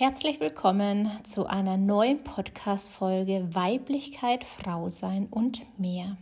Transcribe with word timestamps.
Herzlich 0.00 0.38
willkommen 0.38 1.10
zu 1.24 1.46
einer 1.46 1.76
neuen 1.76 2.22
Podcast-Folge 2.22 3.48
Weiblichkeit, 3.52 4.44
Frausein 4.44 5.26
und 5.28 5.60
mehr. 5.76 6.16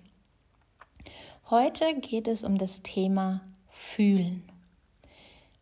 Heute 1.51 1.95
geht 2.01 2.27
es 2.27 2.43
um 2.43 2.57
das 2.57 2.81
Thema 2.81 3.43
Fühlen. 3.69 4.44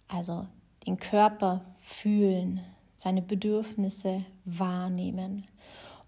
Also 0.07 0.47
den 0.87 0.97
Körper 0.97 1.65
fühlen, 1.81 2.61
seine 2.95 3.21
Bedürfnisse 3.21 4.25
wahrnehmen. 4.45 5.49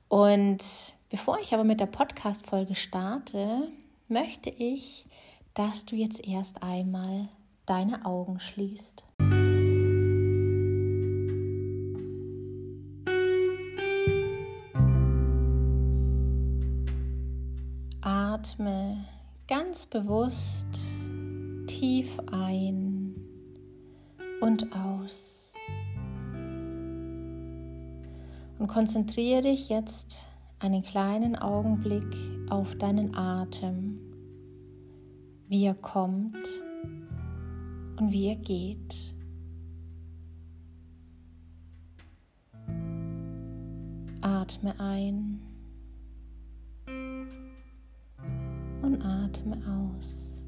Und 0.07 0.63
bevor 1.11 1.41
ich 1.41 1.55
aber 1.55 1.65
mit 1.65 1.81
der 1.81 1.87
Podcast-Folge 1.87 2.77
starte, 2.77 3.67
möchte 4.07 4.51
ich, 4.51 5.07
dass 5.55 5.85
du 5.85 5.97
jetzt 5.97 6.25
erst 6.25 6.63
einmal 6.63 7.29
deine 7.67 8.05
Augen 8.07 8.39
schließt. 8.39 9.06
Atme 18.57 19.05
ganz 19.49 19.85
bewusst 19.85 20.67
tief 21.67 22.19
ein 22.33 23.15
und 24.41 24.73
aus. 24.73 25.53
Und 28.59 28.67
konzentriere 28.67 29.43
dich 29.43 29.69
jetzt 29.69 30.23
einen 30.59 30.83
kleinen 30.83 31.37
Augenblick 31.37 32.07
auf 32.49 32.75
deinen 32.77 33.15
Atem, 33.15 33.99
wie 35.49 35.67
er 35.67 35.75
kommt 35.75 36.49
und 37.99 38.11
wie 38.11 38.29
er 38.29 38.37
geht. 38.37 39.15
Atme 44.23 44.81
ein 44.81 45.43
und 48.87 49.03
atme 49.03 49.57
aus. 49.67 50.43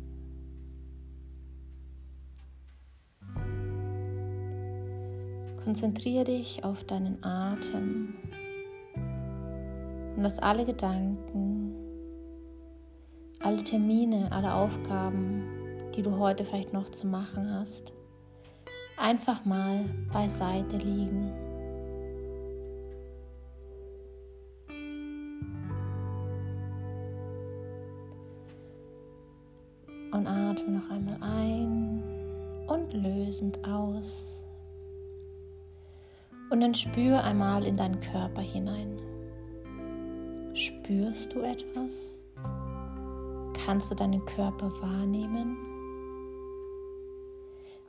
Konzentriere 5.64 6.24
dich 6.24 6.64
auf 6.64 6.84
deinen 6.84 7.22
Atem 7.22 8.14
und 10.16 10.22
lass 10.22 10.38
alle 10.38 10.64
Gedanken, 10.64 11.74
alle 13.40 13.62
Termine, 13.62 14.30
alle 14.32 14.54
Aufgaben, 14.54 15.42
die 15.94 16.02
du 16.02 16.16
heute 16.16 16.44
vielleicht 16.44 16.72
noch 16.72 16.88
zu 16.88 17.06
machen 17.06 17.52
hast, 17.52 17.92
einfach 18.96 19.44
mal 19.44 19.84
beiseite 20.12 20.78
liegen. 20.78 21.47
Und 30.10 30.26
atme 30.26 30.70
noch 30.70 30.90
einmal 30.90 31.18
ein 31.20 32.02
und 32.66 32.92
lösend 32.92 33.58
aus. 33.66 34.44
Und 36.50 36.60
dann 36.60 36.74
spür 36.74 37.22
einmal 37.22 37.64
in 37.64 37.76
deinen 37.76 38.00
Körper 38.00 38.40
hinein. 38.40 38.98
Spürst 40.54 41.34
du 41.34 41.40
etwas? 41.40 42.18
Kannst 43.64 43.90
du 43.90 43.94
deinen 43.94 44.24
Körper 44.24 44.72
wahrnehmen? 44.80 45.56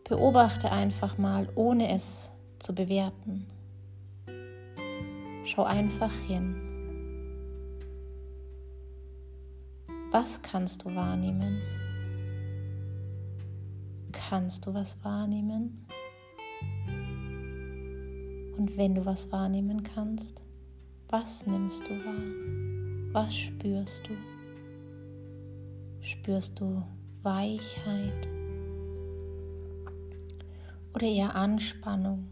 Beobachte 0.03 0.71
einfach 0.71 1.17
mal, 1.17 1.47
ohne 1.55 1.93
es 1.93 2.29
zu 2.59 2.75
bewerten. 2.75 3.47
Schau 5.45 5.63
einfach 5.63 6.11
hin. 6.27 6.55
Was 10.11 10.41
kannst 10.41 10.83
du 10.83 10.93
wahrnehmen? 10.95 11.61
Kannst 14.29 14.67
du 14.67 14.73
was 14.75 15.03
wahrnehmen. 15.03 15.87
Und 18.57 18.77
wenn 18.77 18.93
du 18.93 19.03
was 19.03 19.31
wahrnehmen 19.31 19.81
kannst, 19.81 20.43
was 21.07 21.47
nimmst 21.47 21.81
du 21.87 21.91
wahr? 22.05 23.13
Was 23.13 23.35
spürst 23.35 24.07
du? 24.07 24.13
Spürst 26.01 26.59
du 26.59 26.83
Weichheit 27.23 28.29
oder 30.93 31.07
eher 31.07 31.33
Anspannung? 31.35 32.27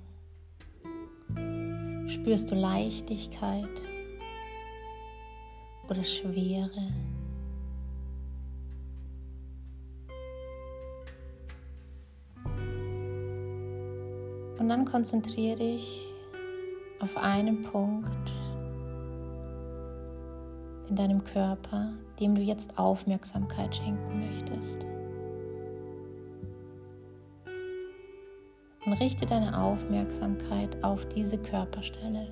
Spürst 2.07 2.51
du 2.51 2.55
Leichtigkeit 2.55 3.81
oder 5.89 6.03
Schwere? 6.03 6.93
Und 14.67 14.71
dann 14.71 14.83
konzentriere 14.83 15.55
dich 15.55 16.05
auf 16.99 17.15
einen 17.15 17.63
Punkt 17.63 18.33
in 20.89 20.95
deinem 20.97 21.23
Körper, 21.23 21.93
dem 22.19 22.35
du 22.35 22.41
jetzt 22.41 22.77
Aufmerksamkeit 22.77 23.73
schenken 23.73 24.27
möchtest. 24.27 24.85
Und 28.85 28.91
richte 28.99 29.25
deine 29.25 29.57
Aufmerksamkeit 29.57 30.83
auf 30.83 31.05
diese 31.15 31.37
Körperstelle. 31.37 32.27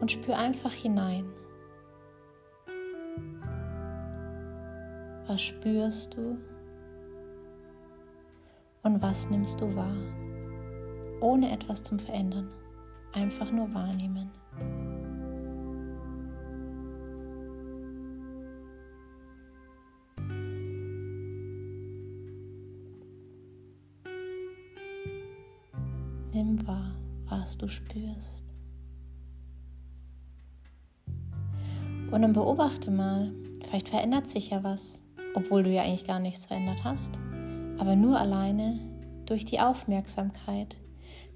Und 0.00 0.12
spür 0.12 0.38
einfach 0.38 0.72
hinein. 0.72 1.24
Was 5.26 5.42
spürst 5.42 6.16
du? 6.16 6.38
Und 8.84 9.00
was 9.00 9.30
nimmst 9.30 9.62
du 9.62 9.74
wahr? 9.74 9.96
Ohne 11.22 11.50
etwas 11.50 11.82
zum 11.82 11.98
Verändern. 11.98 12.50
Einfach 13.14 13.50
nur 13.50 13.72
wahrnehmen. 13.72 14.30
Nimm 26.32 26.66
wahr, 26.66 26.94
was 27.30 27.56
du 27.56 27.68
spürst. 27.68 28.44
Und 32.10 32.20
dann 32.20 32.34
beobachte 32.34 32.90
mal, 32.90 33.32
vielleicht 33.62 33.88
verändert 33.88 34.28
sich 34.28 34.50
ja 34.50 34.62
was, 34.62 35.00
obwohl 35.34 35.62
du 35.62 35.70
ja 35.70 35.82
eigentlich 35.82 36.06
gar 36.06 36.20
nichts 36.20 36.44
verändert 36.44 36.84
hast 36.84 37.18
aber 37.78 37.96
nur 37.96 38.18
alleine 38.18 38.78
durch 39.26 39.44
die 39.44 39.60
Aufmerksamkeit. 39.60 40.76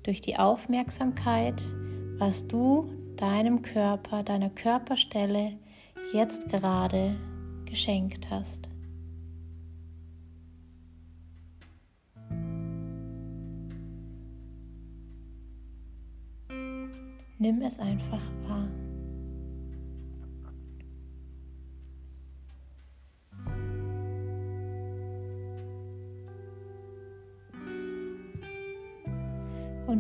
Durch 0.03 0.21
die 0.21 0.39
Aufmerksamkeit, 0.39 1.63
was 2.19 2.47
du 2.47 2.91
deinem 3.17 3.63
Körper, 3.63 4.23
deiner 4.23 4.51
Körperstelle 4.51 5.59
jetzt 6.13 6.49
gerade 6.49 7.17
geschenkt 7.67 8.31
hast. 8.31 8.69
Nimm 17.41 17.63
es 17.63 17.79
einfach 17.79 18.23
wahr. 18.49 18.69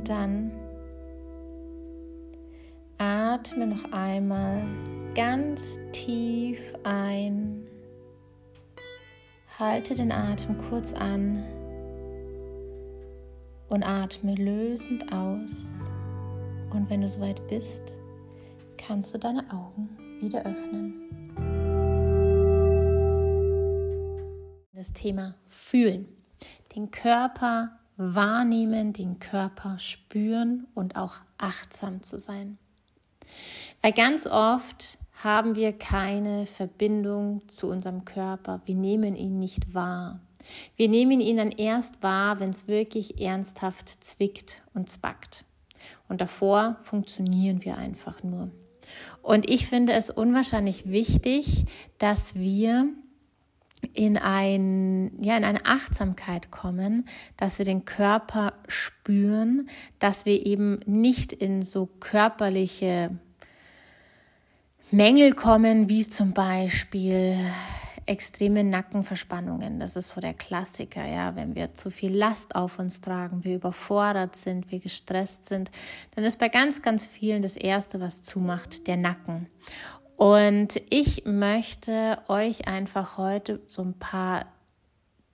Dann 0.09 0.51
atme 2.97 3.67
noch 3.67 3.93
einmal 3.93 4.63
ganz 5.15 5.79
tief 5.93 6.59
ein. 6.85 7.67
Halte 9.59 9.95
den 9.95 10.13
Atem 10.13 10.57
kurz 10.69 10.93
an 10.93 11.45
und 13.69 13.83
atme 13.83 14.35
lösend 14.35 15.13
aus. 15.13 15.81
Und 16.71 16.89
wenn 16.89 17.01
du 17.01 17.09
soweit 17.09 17.47
bist, 17.49 17.95
kannst 18.77 19.15
du 19.15 19.19
deine 19.19 19.45
Augen 19.51 19.89
wieder 20.21 20.45
öffnen. 20.47 20.95
Das 24.73 24.93
Thema 24.93 25.35
Fühlen. 25.49 26.07
Den 26.75 26.91
Körper 26.91 27.78
wahrnehmen, 27.99 28.93
den 28.93 29.19
Körper 29.19 29.79
spüren 29.79 30.67
und 30.75 30.97
auch 30.97 31.17
achtsam 31.37 32.03
zu 32.03 32.19
sein. 32.19 32.57
Weil 33.83 33.93
ganz 33.93 34.27
oft 34.27 34.99
haben 35.23 35.57
wir 35.57 35.73
keine 35.73 36.47
Verbindung 36.47 37.47
zu 37.49 37.67
unserem 37.69 38.05
Körper. 38.05 38.63
Wir 38.65 38.77
nehmen 38.77 39.17
ihn 39.17 39.39
nicht 39.39 39.75
wahr. 39.75 40.21
Wir 40.77 40.89
nehmen 40.89 41.21
ihn 41.21 41.37
dann 41.37 41.51
erst 41.51 42.03
wahr, 42.03 42.39
wenn 42.41 42.51
es 42.51 42.69
wirklich 42.69 43.21
ernsthaft 43.21 43.89
zwickt 43.89 44.63
und 44.75 44.89
zwackt. 44.89 45.45
Und 46.09 46.21
davor 46.21 46.77
funktionieren 46.83 47.65
wir 47.65 47.77
einfach 47.77 48.23
nur. 48.23 48.51
Und 49.23 49.51
ich 49.51 49.67
finde 49.67 49.93
es 49.93 50.09
unwahrscheinlich 50.09 50.89
wichtig, 50.89 51.65
dass 51.99 52.37
wir 52.37 52.89
in, 53.93 54.17
ein, 54.17 55.13
ja, 55.23 55.37
in 55.37 55.45
eine 55.45 55.65
Achtsamkeit 55.67 56.51
kommen, 56.51 57.07
dass 57.37 57.59
wir 57.59 57.65
den 57.65 57.85
Körper 57.85 58.55
spüren, 58.67 59.69
dass 59.99 60.27
wir 60.27 60.45
eben 60.47 60.81
nicht 60.87 61.33
in 61.33 61.63
so 61.63 61.87
körperliche 62.01 63.11
Mängel 64.91 65.33
kommen, 65.33 65.89
wie 65.89 66.07
zum 66.07 66.33
Beispiel 66.33 67.37
extreme 68.09 68.65
Nackenverspannungen. 68.65 69.79
Das 69.81 69.95
ist 69.95 70.09
so 70.09 70.21
der 70.21 70.33
Klassiker, 70.33 71.07
ja. 71.07 71.37
Wenn 71.37 71.55
wir 71.55 71.75
zu 71.75 71.91
viel 71.91 72.17
Last 72.17 72.55
auf 72.55 72.79
uns 72.79 73.03
tragen, 73.03 73.45
wir 73.45 73.57
überfordert 73.57 74.35
sind, 74.35 74.71
wir 74.71 74.81
gestresst 74.81 75.45
sind, 75.45 75.71
dann 76.15 76.25
ist 76.25 76.39
bei 76.39 76.49
ganz, 76.49 76.81
ganz 76.81 77.05
vielen 77.05 77.43
das 77.43 77.57
Erste, 77.57 78.01
was 78.01 78.23
zumacht, 78.23 78.87
der 78.87 78.97
Nacken. 78.97 79.47
Und 80.19 80.83
ich 80.91 81.27
möchte 81.27 82.19
euch 82.27 82.67
einfach 82.67 83.19
heute 83.19 83.61
so 83.69 83.83
ein 83.83 83.95
paar 83.95 84.47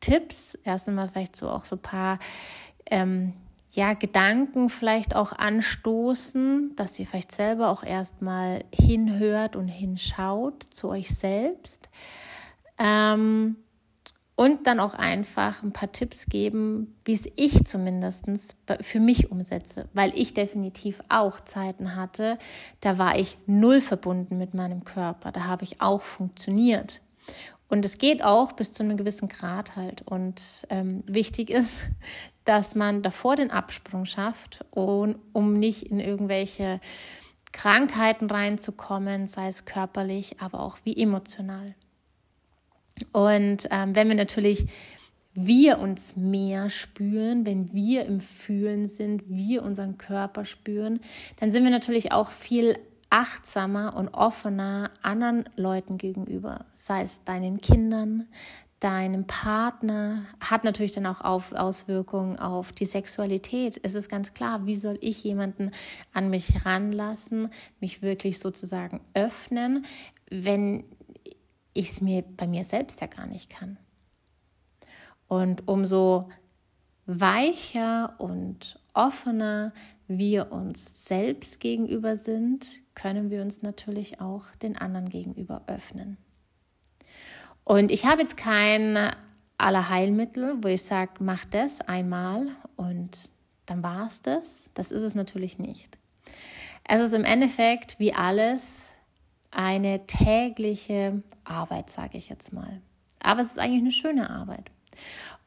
Tipps, 0.00 0.58
erst 0.62 0.90
einmal 0.90 1.08
vielleicht 1.08 1.36
so 1.36 1.48
auch 1.48 1.64
so 1.64 1.76
ein 1.76 1.82
paar 1.82 2.18
ähm, 2.90 3.32
ja, 3.72 3.94
Gedanken 3.94 4.68
vielleicht 4.68 5.16
auch 5.16 5.32
anstoßen, 5.32 6.76
dass 6.76 6.98
ihr 6.98 7.06
vielleicht 7.06 7.32
selber 7.32 7.70
auch 7.70 7.82
erstmal 7.82 8.62
hinhört 8.74 9.56
und 9.56 9.68
hinschaut 9.68 10.64
zu 10.64 10.90
euch 10.90 11.14
selbst. 11.14 11.88
Ähm, 12.78 13.56
und 14.36 14.66
dann 14.66 14.80
auch 14.80 14.94
einfach 14.94 15.62
ein 15.62 15.72
paar 15.72 15.92
Tipps 15.92 16.26
geben, 16.26 16.96
wie 17.04 17.14
es 17.14 17.28
ich 17.36 17.64
zumindest 17.66 18.24
für 18.80 19.00
mich 19.00 19.30
umsetze, 19.30 19.88
weil 19.92 20.12
ich 20.18 20.34
definitiv 20.34 21.00
auch 21.08 21.40
Zeiten 21.40 21.94
hatte, 21.94 22.38
da 22.80 22.98
war 22.98 23.16
ich 23.16 23.38
null 23.46 23.80
verbunden 23.80 24.36
mit 24.36 24.54
meinem 24.54 24.84
Körper, 24.84 25.30
da 25.30 25.44
habe 25.44 25.64
ich 25.64 25.80
auch 25.80 26.02
funktioniert. 26.02 27.00
Und 27.68 27.84
es 27.84 27.98
geht 27.98 28.22
auch 28.22 28.52
bis 28.52 28.72
zu 28.72 28.82
einem 28.82 28.96
gewissen 28.96 29.28
Grad 29.28 29.74
halt. 29.74 30.02
Und 30.02 30.42
ähm, 30.68 31.02
wichtig 31.06 31.50
ist, 31.50 31.84
dass 32.44 32.74
man 32.74 33.02
davor 33.02 33.36
den 33.36 33.50
Absprung 33.50 34.04
schafft, 34.04 34.64
und, 34.70 35.16
um 35.32 35.54
nicht 35.54 35.84
in 35.84 35.98
irgendwelche 35.98 36.80
Krankheiten 37.52 38.30
reinzukommen, 38.30 39.26
sei 39.26 39.48
es 39.48 39.64
körperlich, 39.64 40.40
aber 40.40 40.60
auch 40.60 40.78
wie 40.84 41.00
emotional. 41.00 41.74
Und 43.12 43.68
ähm, 43.70 43.94
wenn 43.94 44.08
wir 44.08 44.14
natürlich 44.14 44.66
wir 45.34 45.80
uns 45.80 46.14
mehr 46.14 46.70
spüren, 46.70 47.44
wenn 47.44 47.72
wir 47.72 48.06
im 48.06 48.20
Fühlen 48.20 48.86
sind, 48.86 49.24
wir 49.28 49.64
unseren 49.64 49.98
Körper 49.98 50.44
spüren, 50.44 51.00
dann 51.40 51.52
sind 51.52 51.64
wir 51.64 51.70
natürlich 51.70 52.12
auch 52.12 52.30
viel 52.30 52.78
achtsamer 53.10 53.96
und 53.96 54.08
offener 54.08 54.90
anderen 55.02 55.48
Leuten 55.56 55.98
gegenüber, 55.98 56.66
sei 56.74 57.02
es 57.02 57.24
deinen 57.24 57.60
Kindern, 57.60 58.26
deinem 58.80 59.26
Partner, 59.26 60.26
hat 60.40 60.64
natürlich 60.64 60.92
dann 60.92 61.06
auch 61.06 61.20
auf 61.20 61.52
Auswirkungen 61.52 62.38
auf 62.38 62.72
die 62.72 62.84
Sexualität. 62.84 63.80
Es 63.82 63.94
ist 63.94 64.08
ganz 64.08 64.34
klar, 64.34 64.66
wie 64.66 64.76
soll 64.76 64.98
ich 65.00 65.24
jemanden 65.24 65.70
an 66.12 66.28
mich 66.28 66.66
ranlassen, 66.66 67.50
mich 67.80 68.02
wirklich 68.02 68.40
sozusagen 68.40 69.00
öffnen, 69.14 69.86
wenn 70.28 70.84
ich 71.74 71.90
es 71.90 72.00
mir 72.00 72.22
bei 72.22 72.46
mir 72.46 72.64
selbst 72.64 73.00
ja 73.00 73.06
gar 73.06 73.26
nicht 73.26 73.50
kann. 73.50 73.76
Und 75.28 75.68
umso 75.68 76.30
weicher 77.06 78.14
und 78.18 78.78
offener 78.94 79.72
wir 80.06 80.52
uns 80.52 81.06
selbst 81.06 81.60
gegenüber 81.60 82.16
sind, 82.16 82.66
können 82.94 83.30
wir 83.30 83.42
uns 83.42 83.62
natürlich 83.62 84.20
auch 84.20 84.54
den 84.62 84.76
anderen 84.76 85.08
gegenüber 85.08 85.62
öffnen. 85.66 86.16
Und 87.64 87.90
ich 87.90 88.04
habe 88.04 88.22
jetzt 88.22 88.36
kein 88.36 89.10
Allerheilmittel, 89.58 90.62
wo 90.62 90.68
ich 90.68 90.82
sage, 90.82 91.12
mach 91.20 91.44
das 91.46 91.80
einmal 91.80 92.48
und 92.76 93.30
dann 93.66 93.82
war 93.82 94.06
es 94.06 94.20
das. 94.20 94.64
Das 94.74 94.92
ist 94.92 95.02
es 95.02 95.14
natürlich 95.14 95.58
nicht. 95.58 95.98
Es 96.86 97.00
ist 97.00 97.14
im 97.14 97.24
Endeffekt 97.24 97.98
wie 97.98 98.12
alles 98.12 98.93
eine 99.54 100.06
tägliche 100.06 101.22
Arbeit, 101.44 101.90
sage 101.90 102.18
ich 102.18 102.28
jetzt 102.28 102.52
mal. 102.52 102.80
Aber 103.20 103.40
es 103.40 103.48
ist 103.48 103.58
eigentlich 103.58 103.80
eine 103.80 103.90
schöne 103.90 104.30
Arbeit. 104.30 104.70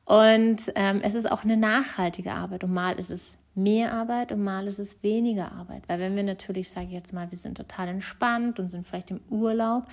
Und 0.06 0.72
ähm, 0.76 1.02
es 1.04 1.16
ist 1.16 1.30
auch 1.30 1.44
eine 1.44 1.58
nachhaltige 1.58 2.34
Arbeit. 2.34 2.64
Und 2.64 2.74
mal 2.74 2.98
ist 2.98 3.12
es 3.12 3.38
mehr 3.56 3.94
Arbeit 3.94 4.32
und 4.32 4.44
mal 4.44 4.68
ist 4.68 4.80
es 4.80 5.04
weniger 5.04 5.52
Arbeit. 5.52 5.84
Weil 5.88 6.00
wenn 6.00 6.16
wir 6.16 6.24
natürlich, 6.24 6.70
sage 6.70 6.88
ich 6.88 6.94
jetzt 6.94 7.12
mal, 7.12 7.30
wir 7.32 7.38
sind 7.38 7.58
total 7.58 7.90
entspannt 7.90 8.60
und 8.60 8.70
sind 8.70 8.88
vielleicht 8.88 9.12
im 9.12 9.20
Urlaub, 9.30 9.86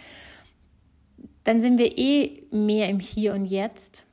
dann 1.43 1.61
sind 1.61 1.79
wir 1.79 1.99
eh 1.99 2.47
mehr 2.51 2.89
im 2.89 3.01
Hier 3.01 3.35
und 3.35 3.47
Jetzt 3.47 4.05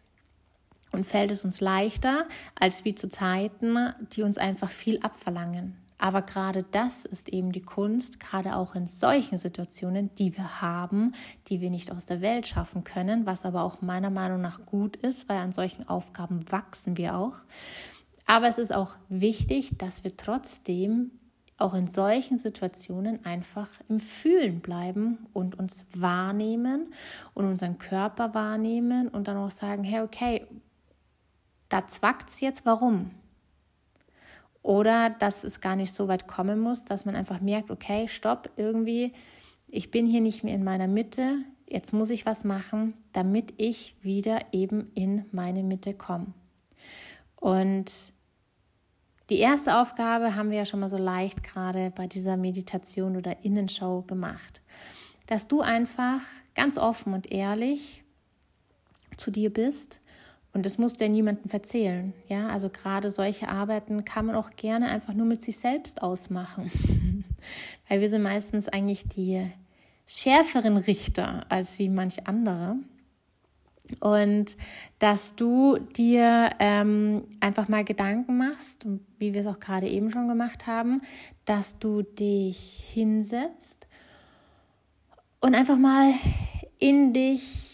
und 0.91 1.05
fällt 1.05 1.31
es 1.31 1.45
uns 1.45 1.61
leichter 1.61 2.27
als 2.55 2.85
wie 2.85 2.95
zu 2.95 3.09
Zeiten, 3.09 3.77
die 4.13 4.23
uns 4.23 4.37
einfach 4.37 4.69
viel 4.69 4.99
abverlangen. 5.01 5.80
Aber 6.01 6.23
gerade 6.23 6.63
das 6.63 7.05
ist 7.05 7.29
eben 7.29 7.51
die 7.51 7.61
Kunst, 7.61 8.19
gerade 8.19 8.55
auch 8.55 8.73
in 8.73 8.87
solchen 8.87 9.37
Situationen, 9.37 10.09
die 10.15 10.35
wir 10.35 10.59
haben, 10.59 11.11
die 11.47 11.61
wir 11.61 11.69
nicht 11.69 11.91
aus 11.91 12.07
der 12.07 12.21
Welt 12.21 12.47
schaffen 12.47 12.83
können, 12.83 13.27
was 13.27 13.45
aber 13.45 13.61
auch 13.61 13.83
meiner 13.83 14.09
Meinung 14.09 14.41
nach 14.41 14.65
gut 14.65 14.95
ist, 14.95 15.29
weil 15.29 15.37
an 15.37 15.51
solchen 15.51 15.87
Aufgaben 15.87 16.51
wachsen 16.51 16.97
wir 16.97 17.15
auch. 17.15 17.35
Aber 18.25 18.47
es 18.47 18.57
ist 18.57 18.73
auch 18.73 18.95
wichtig, 19.09 19.77
dass 19.77 20.03
wir 20.03 20.17
trotzdem 20.17 21.11
auch 21.59 21.75
in 21.75 21.85
solchen 21.85 22.39
Situationen 22.39 23.23
einfach 23.23 23.69
im 23.87 23.99
Fühlen 23.99 24.59
bleiben 24.59 25.27
und 25.33 25.59
uns 25.59 25.85
wahrnehmen 25.93 26.95
und 27.35 27.45
unseren 27.45 27.77
Körper 27.77 28.33
wahrnehmen 28.33 29.07
und 29.07 29.27
dann 29.27 29.37
auch 29.37 29.51
sagen, 29.51 29.83
hey, 29.83 30.01
okay, 30.01 30.47
da 31.69 31.87
zwackt 31.87 32.31
es 32.31 32.41
jetzt, 32.41 32.65
warum? 32.65 33.11
Oder 34.63 35.09
dass 35.09 35.43
es 35.43 35.59
gar 35.59 35.75
nicht 35.75 35.93
so 35.93 36.07
weit 36.07 36.27
kommen 36.27 36.59
muss, 36.59 36.85
dass 36.85 37.05
man 37.05 37.15
einfach 37.15 37.41
merkt, 37.41 37.71
okay, 37.71 38.07
stopp, 38.07 38.51
irgendwie, 38.57 39.13
ich 39.67 39.89
bin 39.89 40.05
hier 40.05 40.21
nicht 40.21 40.43
mehr 40.43 40.53
in 40.53 40.63
meiner 40.63 40.87
Mitte, 40.87 41.37
jetzt 41.67 41.93
muss 41.93 42.09
ich 42.09 42.25
was 42.25 42.43
machen, 42.43 42.93
damit 43.13 43.53
ich 43.57 43.95
wieder 44.01 44.39
eben 44.51 44.91
in 44.93 45.25
meine 45.31 45.63
Mitte 45.63 45.93
komme. 45.93 46.27
Und 47.37 48.13
die 49.31 49.39
erste 49.39 49.77
Aufgabe 49.77 50.35
haben 50.35 50.51
wir 50.51 50.57
ja 50.57 50.65
schon 50.65 50.81
mal 50.81 50.89
so 50.89 50.97
leicht 50.97 51.41
gerade 51.41 51.91
bei 51.95 52.05
dieser 52.05 52.37
Meditation 52.37 53.15
oder 53.15 53.43
Innenschau 53.43 54.01
gemacht, 54.01 54.61
dass 55.25 55.47
du 55.47 55.61
einfach 55.61 56.21
ganz 56.53 56.77
offen 56.77 57.13
und 57.13 57.31
ehrlich 57.31 58.03
zu 59.17 59.31
dir 59.31 59.51
bist 59.51 60.01
und 60.53 60.65
das 60.65 60.77
musst 60.77 60.99
du 60.99 61.05
ja 61.05 61.09
niemandem 61.09 61.49
erzählen. 61.51 62.13
Ja, 62.27 62.49
also 62.49 62.69
gerade 62.69 63.09
solche 63.09 63.47
Arbeiten 63.47 64.03
kann 64.03 64.25
man 64.25 64.35
auch 64.35 64.51
gerne 64.51 64.87
einfach 64.87 65.13
nur 65.13 65.25
mit 65.25 65.43
sich 65.43 65.57
selbst 65.57 66.01
ausmachen. 66.01 66.71
Weil 67.87 68.01
wir 68.01 68.09
sind 68.09 68.23
meistens 68.23 68.67
eigentlich 68.67 69.07
die 69.07 69.49
schärferen 70.05 70.75
Richter 70.75 71.45
als 71.49 71.79
wie 71.79 71.87
manch 71.87 72.27
andere. 72.27 72.75
Und 73.99 74.57
dass 74.99 75.35
du 75.35 75.77
dir 75.77 76.51
ähm, 76.59 77.23
einfach 77.39 77.67
mal 77.67 77.83
Gedanken 77.83 78.37
machst, 78.37 78.85
wie 79.19 79.33
wir 79.33 79.41
es 79.41 79.47
auch 79.47 79.59
gerade 79.59 79.87
eben 79.87 80.11
schon 80.11 80.27
gemacht 80.27 80.67
haben, 80.67 81.01
dass 81.45 81.79
du 81.79 82.01
dich 82.01 82.83
hinsetzt 82.93 83.87
und 85.39 85.55
einfach 85.55 85.77
mal 85.77 86.13
in 86.77 87.13
dich 87.13 87.70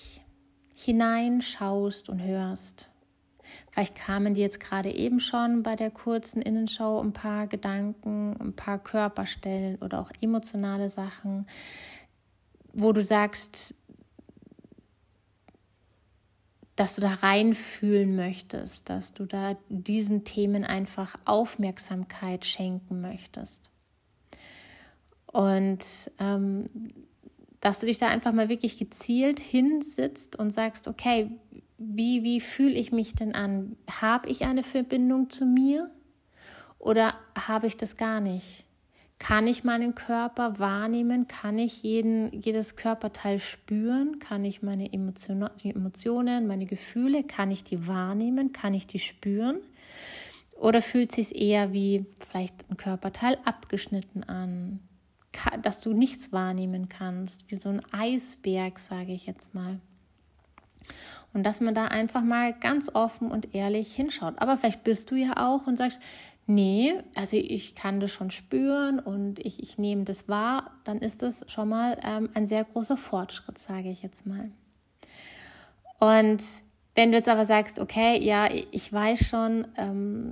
hineinschaust 0.88 2.08
und 2.08 2.24
hörst. 2.24 2.90
Vielleicht 3.72 3.96
kamen 3.96 4.36
dir 4.36 4.42
jetzt 4.44 4.62
gerade 4.62 4.90
eben 4.90 5.20
schon 5.20 5.62
bei 5.62 5.76
der 5.76 5.92
kurzen 5.92 6.42
Innenschau 6.42 7.02
ein 7.02 7.12
paar 7.12 7.48
Gedanken, 7.48 8.38
ein 8.40 8.54
paar 8.54 8.80
Körperstellen 8.80 9.76
oder 9.80 10.00
auch 10.00 10.12
emotionale 10.22 10.90
Sachen, 10.90 11.46
wo 12.72 12.94
du 12.94 13.02
sagst, 13.02 13.76
dass 16.78 16.96
du 16.96 17.02
da 17.02 17.10
reinfühlen 17.16 18.16
möchtest, 18.16 18.90
dass 18.90 19.12
du 19.12 19.26
da 19.26 19.58
diesen 19.68 20.24
Themen 20.24 20.64
einfach 20.64 21.18
Aufmerksamkeit 21.26 22.46
schenken 22.46 23.02
möchtest. 23.02 23.70
Und 25.26 25.84
ähm, 26.18 26.66
dass 27.60 27.80
du 27.80 27.86
dich 27.86 27.98
da 27.98 28.08
einfach 28.08 28.34
mal 28.34 28.50
wirklich 28.50 28.78
gezielt 28.78 29.40
hinsitzt 29.40 30.36
und 30.38 30.52
sagst, 30.52 30.88
okay, 30.88 31.32
wie, 31.78 32.24
wie 32.24 32.40
fühle 32.40 32.74
ich 32.74 32.92
mich 32.92 33.16
denn 33.16 33.36
an? 33.36 33.78
Habe 33.90 34.30
ich 34.30 34.46
eine 34.46 34.64
Verbindung 34.64 35.30
zu 35.30 35.46
mir 35.46 35.90
oder 36.80 37.16
habe 37.36 37.68
ich 37.68 37.78
das 37.78 37.98
gar 37.98 38.20
nicht? 38.20 38.66
Kann 39.20 39.48
ich 39.48 39.64
meinen 39.64 39.96
Körper 39.96 40.60
wahrnehmen? 40.60 41.28
Kann 41.28 41.58
ich 41.58 41.82
jeden, 41.82 42.32
jedes 42.40 42.76
Körperteil 42.76 43.40
spüren? 43.40 44.20
Kann 44.20 44.46
ich 44.46 44.62
meine 44.62 44.94
Emotion, 44.94 45.50
Emotionen, 45.64 46.46
meine 46.46 46.68
Gefühle, 46.68 47.24
kann 47.24 47.50
ich 47.50 47.64
die 47.64 47.88
wahrnehmen? 47.88 48.52
Kann 48.52 48.76
ich 48.76 48.86
die 48.86 49.00
spüren? 49.00 49.60
Oder 50.52 50.82
fühlt 50.82 51.12
sich 51.12 51.36
eher 51.36 51.74
wie 51.74 52.06
vielleicht 52.30 52.70
ein 52.70 52.78
Körperteil 52.78 53.38
abgeschnitten 53.44 54.24
an? 54.24 54.87
Dass 55.62 55.80
du 55.82 55.94
nichts 55.94 56.32
wahrnehmen 56.32 56.90
kannst, 56.90 57.50
wie 57.50 57.56
so 57.56 57.70
ein 57.70 57.82
Eisberg, 57.92 58.80
sage 58.80 59.14
ich 59.14 59.26
jetzt 59.26 59.54
mal. 59.54 59.80
Und 61.34 61.44
dass 61.44 61.62
man 61.62 61.76
da 61.76 61.86
einfach 61.86 62.24
mal 62.24 62.54
ganz 62.54 62.90
offen 62.94 63.30
und 63.30 63.54
ehrlich 63.54 63.94
hinschaut. 63.94 64.36
Aber 64.38 64.58
vielleicht 64.58 64.84
bist 64.84 65.12
du 65.12 65.16
ja 65.16 65.34
auch 65.38 65.68
und 65.68 65.78
sagst, 65.78 66.02
nee, 66.48 66.96
also 67.14 67.38
ich 67.38 67.76
kann 67.76 68.00
das 68.00 68.12
schon 68.12 68.32
spüren 68.32 69.00
und 69.00 69.40
ich, 69.40 69.62
ich 69.62 69.78
nehme 69.78 70.06
das 70.06 70.28
wahr, 70.28 70.72
dann 70.86 71.00
ist 71.00 71.22
das 71.22 71.46
schon 71.52 71.70
mal 71.70 72.00
ähm, 72.04 72.30
ein 72.34 72.48
sehr 72.48 72.64
großer 72.64 72.98
Fortschritt, 72.98 73.58
sage 73.58 73.92
ich 73.92 74.02
jetzt 74.02 74.26
mal. 74.26 74.50
Und 76.00 76.42
wenn 76.96 77.12
du 77.12 77.18
jetzt 77.18 77.30
aber 77.30 77.46
sagst, 77.46 77.80
okay, 77.80 78.24
ja, 78.24 78.50
ich 78.50 78.92
weiß 78.92 79.28
schon, 79.28 79.68
ähm, 79.78 80.32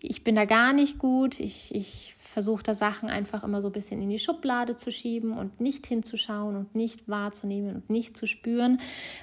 ich 0.00 0.24
bin 0.24 0.34
da 0.34 0.44
gar 0.44 0.72
nicht 0.72 0.98
gut, 0.98 1.40
ich, 1.40 1.74
ich 1.74 2.14
versuche 2.28 2.62
da 2.62 2.74
Sachen 2.74 3.08
einfach 3.08 3.42
immer 3.42 3.62
so 3.62 3.68
ein 3.68 3.72
bisschen 3.72 4.02
in 4.02 4.10
die 4.10 4.18
Schublade 4.18 4.76
zu 4.76 4.92
schieben 4.92 5.36
und 5.36 5.60
nicht 5.60 5.86
hinzuschauen 5.86 6.56
und 6.56 6.74
nicht 6.74 7.08
wahrzunehmen 7.08 7.74
und 7.74 7.90
nicht 7.90 8.16
zu 8.16 8.26
spüren, 8.26 8.80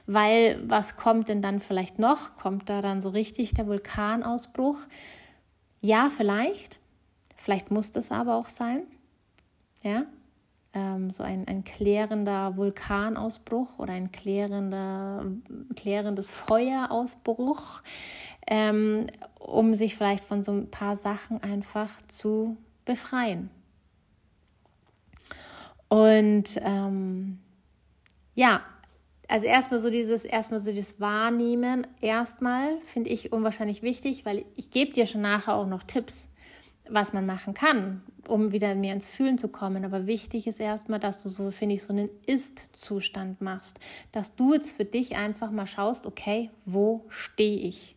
weil 0.07 0.59
was 0.67 0.95
kommt 0.95 1.29
denn 1.29 1.41
dann 1.41 1.59
vielleicht 1.59 1.99
noch? 1.99 2.35
Kommt 2.35 2.69
da 2.69 2.81
dann 2.81 3.01
so 3.01 3.09
richtig 3.09 3.53
der 3.53 3.67
Vulkanausbruch? 3.67 4.79
Ja, 5.81 6.09
vielleicht. 6.09 6.79
Vielleicht 7.35 7.69
muss 7.69 7.91
das 7.91 8.11
aber 8.11 8.35
auch 8.35 8.49
sein. 8.49 8.83
Ja, 9.83 10.05
ähm, 10.73 11.09
so 11.11 11.23
ein, 11.23 11.47
ein 11.47 11.63
klärender 11.63 12.57
Vulkanausbruch 12.57 13.79
oder 13.79 13.93
ein 13.93 14.11
klärender, 14.11 15.25
klärendes 15.75 16.31
Feuerausbruch, 16.31 17.81
ähm, 18.47 19.07
um 19.39 19.73
sich 19.75 19.95
vielleicht 19.95 20.23
von 20.23 20.41
so 20.41 20.51
ein 20.51 20.71
paar 20.71 20.95
Sachen 20.95 21.41
einfach 21.43 22.01
zu 22.07 22.57
befreien. 22.85 23.49
Und 25.89 26.59
ähm, 26.61 27.39
ja, 28.33 28.61
also 29.27 29.47
erstmal 29.47 29.79
so 29.79 29.89
dieses, 29.89 30.25
erstmal 30.25 30.59
so 30.59 30.71
das 30.71 30.99
Wahrnehmen, 30.99 31.87
erstmal 32.01 32.79
finde 32.81 33.09
ich 33.09 33.31
unwahrscheinlich 33.31 33.81
wichtig, 33.81 34.25
weil 34.25 34.45
ich 34.55 34.69
gebe 34.69 34.93
dir 34.93 35.05
schon 35.05 35.21
nachher 35.21 35.55
auch 35.55 35.67
noch 35.67 35.83
Tipps, 35.83 36.27
was 36.87 37.13
man 37.13 37.25
machen 37.25 37.55
kann, 37.55 38.03
um 38.27 38.51
wieder 38.51 38.75
mehr 38.75 38.93
ins 38.93 39.07
Fühlen 39.07 39.37
zu 39.37 39.47
kommen. 39.47 39.85
Aber 39.85 40.05
wichtig 40.05 40.45
ist 40.45 40.59
erstmal, 40.59 40.99
dass 40.99 41.23
du 41.23 41.29
so, 41.29 41.49
finde 41.49 41.75
ich, 41.75 41.81
so 41.81 41.89
einen 41.89 42.09
Ist-Zustand 42.27 43.41
machst. 43.41 43.79
Dass 44.11 44.35
du 44.35 44.53
jetzt 44.53 44.75
für 44.75 44.85
dich 44.85 45.15
einfach 45.15 45.49
mal 45.49 45.65
schaust, 45.65 46.05
okay, 46.05 46.51
wo 46.65 47.05
stehe 47.09 47.57
ich? 47.57 47.95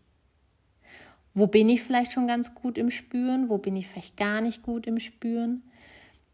Wo 1.38 1.46
bin 1.46 1.68
ich 1.68 1.82
vielleicht 1.82 2.10
schon 2.10 2.26
ganz 2.26 2.52
gut 2.52 2.76
im 2.78 2.90
Spüren? 2.90 3.48
Wo 3.48 3.58
bin 3.58 3.76
ich 3.76 3.86
vielleicht 3.86 4.16
gar 4.16 4.40
nicht 4.40 4.64
gut 4.64 4.88
im 4.88 4.98
Spüren? 4.98 5.62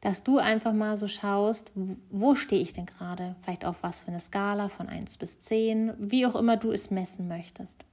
Dass 0.01 0.23
du 0.23 0.39
einfach 0.39 0.73
mal 0.73 0.97
so 0.97 1.09
schaust, 1.09 1.73
wo 2.11 2.35
stehe 2.35 2.63
ich 2.63 2.73
denn 2.73 2.87
gerade? 2.87 3.37
Vielleicht 3.43 3.67
auf 3.67 3.83
was 3.83 4.01
für 4.01 4.09
eine 4.09 4.21
Skala 4.21 4.69
von 4.69 4.89
1 4.89 5.19
bis 5.19 5.41
10, 5.41 5.93
wie 5.99 6.25
auch 6.25 6.35
immer 6.35 6.57
du 6.57 6.73
es 6.73 6.91
messen 6.91 7.29
möchtest. 7.29 7.85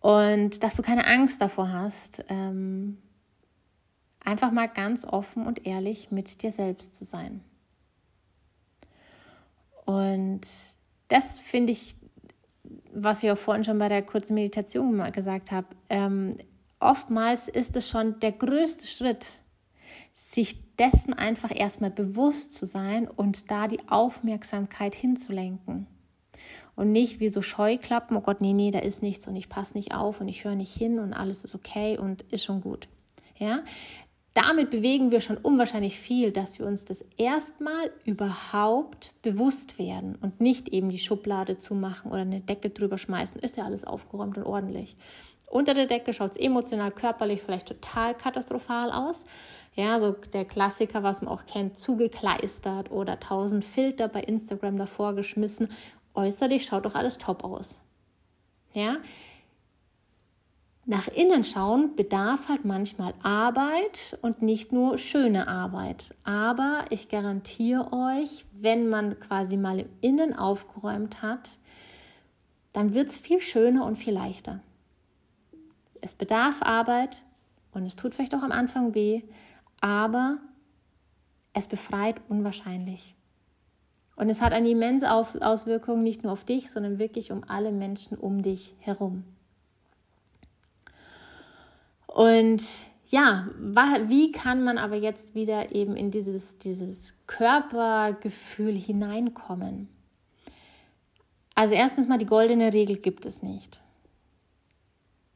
Und 0.00 0.62
dass 0.62 0.76
du 0.76 0.82
keine 0.82 1.06
Angst 1.06 1.40
davor 1.40 1.72
hast, 1.72 2.24
ähm, 2.28 2.98
einfach 4.20 4.50
mal 4.50 4.68
ganz 4.68 5.06
offen 5.06 5.46
und 5.46 5.66
ehrlich 5.66 6.10
mit 6.10 6.42
dir 6.42 6.50
selbst 6.50 6.94
zu 6.94 7.06
sein. 7.06 7.42
Und 9.86 10.46
das 11.08 11.38
finde 11.38 11.72
ich, 11.72 11.96
was 12.96 13.22
ich 13.22 13.30
auch 13.30 13.38
vorhin 13.38 13.64
schon 13.64 13.78
bei 13.78 13.88
der 13.88 14.02
kurzen 14.02 14.34
Meditation 14.34 15.02
gesagt 15.12 15.52
habe, 15.52 15.68
ähm, 15.88 16.36
oftmals 16.80 17.48
ist 17.48 17.76
es 17.76 17.88
schon 17.88 18.18
der 18.20 18.32
größte 18.32 18.86
Schritt, 18.86 19.40
sich 20.14 20.74
dessen 20.76 21.14
einfach 21.14 21.54
erstmal 21.54 21.90
bewusst 21.90 22.54
zu 22.54 22.66
sein 22.66 23.08
und 23.08 23.50
da 23.50 23.68
die 23.68 23.80
Aufmerksamkeit 23.88 24.94
hinzulenken 24.94 25.86
und 26.74 26.92
nicht 26.92 27.20
wie 27.20 27.28
so 27.28 27.42
Scheuklappen, 27.42 28.16
oh 28.16 28.20
Gott, 28.20 28.40
nee, 28.40 28.52
nee, 28.52 28.70
da 28.70 28.78
ist 28.78 29.02
nichts 29.02 29.26
und 29.26 29.36
ich 29.36 29.48
passe 29.48 29.74
nicht 29.74 29.94
auf 29.94 30.20
und 30.20 30.28
ich 30.28 30.44
höre 30.44 30.54
nicht 30.54 30.76
hin 30.76 30.98
und 30.98 31.12
alles 31.12 31.44
ist 31.44 31.54
okay 31.54 31.98
und 31.98 32.22
ist 32.22 32.44
schon 32.44 32.60
gut. 32.60 32.88
Ja, 33.38 33.62
damit 34.36 34.68
bewegen 34.70 35.10
wir 35.10 35.20
schon 35.20 35.38
unwahrscheinlich 35.38 35.98
viel, 35.98 36.30
dass 36.30 36.58
wir 36.58 36.66
uns 36.66 36.84
das 36.84 37.02
erstmal 37.16 37.90
überhaupt 38.04 39.12
bewusst 39.22 39.78
werden 39.78 40.16
und 40.20 40.40
nicht 40.40 40.68
eben 40.68 40.90
die 40.90 40.98
Schublade 40.98 41.56
zumachen 41.56 42.10
oder 42.10 42.20
eine 42.20 42.40
Decke 42.40 42.68
drüber 42.68 42.98
schmeißen. 42.98 43.40
Ist 43.40 43.56
ja 43.56 43.64
alles 43.64 43.84
aufgeräumt 43.84 44.36
und 44.36 44.44
ordentlich. 44.44 44.96
Unter 45.48 45.74
der 45.74 45.86
Decke 45.86 46.12
schaut 46.12 46.32
es 46.32 46.36
emotional, 46.36 46.90
körperlich 46.90 47.40
vielleicht 47.40 47.68
total 47.68 48.14
katastrophal 48.14 48.90
aus. 48.92 49.24
Ja, 49.74 49.98
so 50.00 50.12
der 50.32 50.44
Klassiker, 50.44 51.02
was 51.02 51.22
man 51.22 51.32
auch 51.32 51.46
kennt, 51.46 51.78
zugekleistert 51.78 52.90
oder 52.90 53.18
tausend 53.20 53.64
Filter 53.64 54.08
bei 54.08 54.20
Instagram 54.20 54.76
davor 54.76 55.14
geschmissen 55.14 55.68
äußerlich 56.16 56.64
schaut 56.64 56.84
doch 56.84 56.94
alles 56.94 57.18
top 57.18 57.44
aus. 57.44 57.78
Ja? 58.72 58.96
Nach 60.88 61.08
innen 61.08 61.42
schauen 61.42 61.96
bedarf 61.96 62.48
halt 62.48 62.64
manchmal 62.64 63.12
Arbeit 63.20 64.16
und 64.22 64.40
nicht 64.40 64.70
nur 64.70 64.98
schöne 64.98 65.48
Arbeit. 65.48 66.14
Aber 66.22 66.84
ich 66.90 67.08
garantiere 67.08 67.92
euch, 67.92 68.44
wenn 68.52 68.88
man 68.88 69.18
quasi 69.18 69.56
mal 69.56 69.80
im 69.80 69.88
Innen 70.00 70.32
aufgeräumt 70.32 71.22
hat, 71.22 71.58
dann 72.72 72.94
wird 72.94 73.08
es 73.08 73.18
viel 73.18 73.40
schöner 73.40 73.84
und 73.84 73.96
viel 73.96 74.14
leichter. 74.14 74.60
Es 76.00 76.14
bedarf 76.14 76.62
Arbeit 76.62 77.20
und 77.72 77.84
es 77.84 77.96
tut 77.96 78.14
vielleicht 78.14 78.36
auch 78.36 78.44
am 78.44 78.52
Anfang 78.52 78.94
weh, 78.94 79.22
aber 79.80 80.38
es 81.52 81.66
befreit 81.66 82.20
unwahrscheinlich. 82.28 83.16
Und 84.14 84.30
es 84.30 84.40
hat 84.40 84.52
eine 84.52 84.68
immense 84.70 85.10
Auswirkung 85.10 86.04
nicht 86.04 86.22
nur 86.22 86.32
auf 86.32 86.44
dich, 86.44 86.70
sondern 86.70 87.00
wirklich 87.00 87.32
um 87.32 87.42
alle 87.48 87.72
Menschen 87.72 88.16
um 88.16 88.40
dich 88.40 88.72
herum. 88.78 89.24
Und 92.16 92.62
ja, 93.08 93.46
wie 94.08 94.32
kann 94.32 94.64
man 94.64 94.78
aber 94.78 94.96
jetzt 94.96 95.34
wieder 95.34 95.74
eben 95.74 95.96
in 95.96 96.10
dieses, 96.10 96.56
dieses 96.56 97.12
Körpergefühl 97.26 98.74
hineinkommen? 98.74 99.90
Also 101.54 101.74
erstens 101.74 102.08
mal 102.08 102.16
die 102.16 102.24
goldene 102.24 102.72
Regel 102.72 102.96
gibt 102.96 103.26
es 103.26 103.42
nicht. 103.42 103.82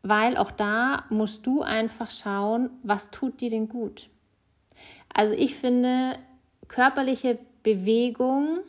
Weil 0.03 0.39
auch 0.39 0.51
da 0.51 1.05
musst 1.11 1.47
du 1.47 1.61
einfach 1.61 2.11
schauen, 2.11 2.71
was 2.83 3.11
tut 3.11 3.43
dir 3.43 3.51
denn 3.51 3.69
gut. 3.69 4.09
Also 5.13 5.35
ich 5.35 5.57
finde, 5.57 6.19
körperliche 6.67 7.39
Bewegung, 7.63 8.61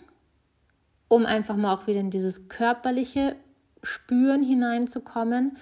um 1.07 1.25
einfach 1.25 1.55
mal 1.55 1.73
auch 1.73 1.87
wieder 1.87 2.01
in 2.01 2.11
dieses 2.11 2.49
körperliche 2.49 3.37
Spüren 3.83 4.43
hineinzukommen, 4.43 5.57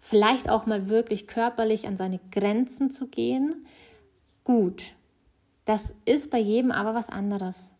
vielleicht 0.00 0.48
auch 0.48 0.66
mal 0.66 0.88
wirklich 0.88 1.26
körperlich 1.26 1.86
an 1.86 1.96
seine 1.96 2.20
Grenzen 2.30 2.90
zu 2.90 3.08
gehen. 3.08 3.66
Gut, 4.44 4.94
das 5.64 5.94
ist 6.04 6.30
bei 6.30 6.38
jedem 6.38 6.70
aber 6.70 6.94
was 6.94 7.08
anderes. 7.08 7.70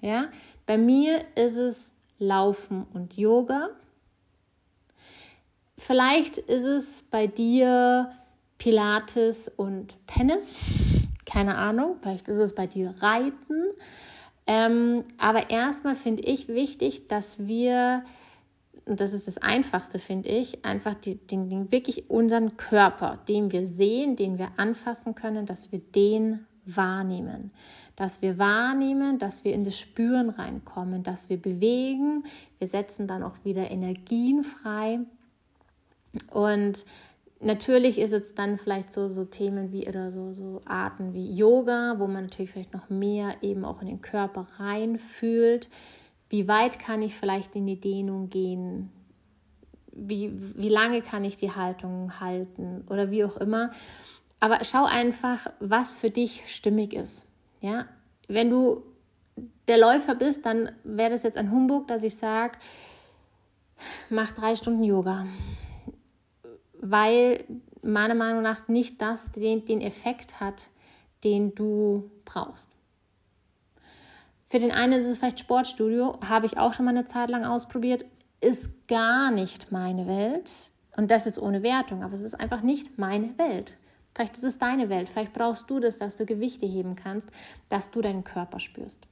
Ja, 0.00 0.26
bei 0.66 0.78
mir 0.78 1.24
ist 1.34 1.56
es 1.56 1.92
Laufen 2.18 2.86
und 2.92 3.16
Yoga. 3.16 3.70
Vielleicht 5.76 6.38
ist 6.38 6.64
es 6.64 7.02
bei 7.10 7.26
dir 7.26 8.10
Pilates 8.58 9.48
und 9.48 9.96
Tennis 10.06 10.58
keine 11.30 11.56
Ahnung, 11.56 11.96
vielleicht 12.02 12.28
ist 12.28 12.38
es 12.38 12.54
bei 12.54 12.66
dir 12.66 12.94
Reiten. 12.98 13.62
Ähm, 14.46 15.04
aber 15.16 15.50
erstmal 15.50 15.94
finde 15.94 16.22
ich 16.24 16.48
wichtig, 16.48 17.06
dass 17.06 17.46
wir, 17.46 18.02
und 18.90 19.00
das 19.00 19.12
ist 19.12 19.28
das 19.28 19.38
Einfachste, 19.38 20.00
finde 20.00 20.28
ich, 20.28 20.64
einfach 20.64 20.96
die, 20.96 21.14
den, 21.14 21.48
den, 21.48 21.70
wirklich 21.70 22.10
unseren 22.10 22.56
Körper, 22.56 23.20
den 23.28 23.52
wir 23.52 23.66
sehen, 23.66 24.16
den 24.16 24.36
wir 24.36 24.48
anfassen 24.56 25.14
können, 25.14 25.46
dass 25.46 25.70
wir 25.70 25.78
den 25.78 26.46
wahrnehmen. 26.66 27.52
Dass 27.94 28.20
wir 28.20 28.36
wahrnehmen, 28.36 29.18
dass 29.18 29.44
wir 29.44 29.52
in 29.54 29.62
das 29.62 29.78
Spüren 29.78 30.28
reinkommen, 30.28 31.04
dass 31.04 31.28
wir 31.28 31.36
bewegen. 31.36 32.24
Wir 32.58 32.66
setzen 32.66 33.06
dann 33.06 33.22
auch 33.22 33.36
wieder 33.44 33.70
Energien 33.70 34.42
frei. 34.42 34.98
Und 36.32 36.84
Natürlich 37.42 37.98
ist 37.98 38.12
es 38.12 38.34
dann 38.34 38.58
vielleicht 38.58 38.92
so, 38.92 39.08
so 39.08 39.24
Themen 39.24 39.72
wie 39.72 39.88
oder 39.88 40.10
so, 40.10 40.34
so 40.34 40.60
Arten 40.66 41.14
wie 41.14 41.32
Yoga, 41.32 41.94
wo 41.96 42.06
man 42.06 42.24
natürlich 42.24 42.50
vielleicht 42.50 42.74
noch 42.74 42.90
mehr 42.90 43.36
eben 43.40 43.64
auch 43.64 43.80
in 43.80 43.88
den 43.88 44.02
Körper 44.02 44.46
reinfühlt. 44.58 45.70
Wie 46.30 46.46
weit 46.46 46.78
kann 46.78 47.02
ich 47.02 47.14
vielleicht 47.14 47.56
in 47.56 47.66
die 47.66 47.80
Dehnung 47.80 48.30
gehen? 48.30 48.90
Wie, 49.92 50.32
wie 50.56 50.68
lange 50.68 51.02
kann 51.02 51.24
ich 51.24 51.36
die 51.36 51.54
Haltung 51.54 52.20
halten 52.20 52.84
oder 52.88 53.10
wie 53.10 53.24
auch 53.24 53.36
immer. 53.36 53.70
aber 54.38 54.64
schau 54.64 54.84
einfach, 54.84 55.48
was 55.60 55.92
für 55.92 56.08
dich 56.10 56.44
stimmig 56.46 56.94
ist. 56.94 57.26
Ja, 57.60 57.86
wenn 58.26 58.48
du 58.48 58.82
der 59.68 59.76
Läufer 59.76 60.14
bist, 60.14 60.46
dann 60.46 60.72
wäre 60.82 61.10
das 61.10 61.24
jetzt 61.24 61.36
ein 61.36 61.50
Humbug, 61.50 61.88
dass 61.88 62.04
ich 62.04 62.16
sage, 62.16 62.58
mach 64.08 64.32
drei 64.32 64.56
Stunden 64.56 64.82
Yoga, 64.82 65.26
weil 66.80 67.44
meiner 67.82 68.14
Meinung 68.14 68.42
nach 68.42 68.68
nicht 68.68 69.00
das 69.02 69.32
den, 69.32 69.64
den 69.64 69.80
Effekt 69.80 70.40
hat, 70.40 70.68
den 71.24 71.54
du 71.54 72.10
brauchst. 72.24 72.68
Für 74.50 74.58
den 74.58 74.72
einen 74.72 75.00
ist 75.00 75.06
es 75.06 75.18
vielleicht 75.18 75.38
Sportstudio, 75.38 76.18
habe 76.28 76.44
ich 76.44 76.58
auch 76.58 76.72
schon 76.72 76.84
mal 76.84 76.90
eine 76.90 77.06
Zeit 77.06 77.30
lang 77.30 77.44
ausprobiert, 77.44 78.04
ist 78.40 78.88
gar 78.88 79.30
nicht 79.30 79.70
meine 79.70 80.08
Welt. 80.08 80.72
Und 80.96 81.12
das 81.12 81.24
jetzt 81.24 81.40
ohne 81.40 81.62
Wertung, 81.62 82.02
aber 82.02 82.16
es 82.16 82.22
ist 82.22 82.34
einfach 82.34 82.60
nicht 82.60 82.98
meine 82.98 83.38
Welt. 83.38 83.76
Vielleicht 84.12 84.36
ist 84.36 84.42
es 84.42 84.58
deine 84.58 84.88
Welt, 84.88 85.08
vielleicht 85.08 85.34
brauchst 85.34 85.70
du 85.70 85.78
das, 85.78 85.98
dass 85.98 86.16
du 86.16 86.26
Gewichte 86.26 86.66
heben 86.66 86.96
kannst, 86.96 87.28
dass 87.68 87.92
du 87.92 88.00
deinen 88.00 88.24
Körper 88.24 88.58
spürst. 88.58 89.06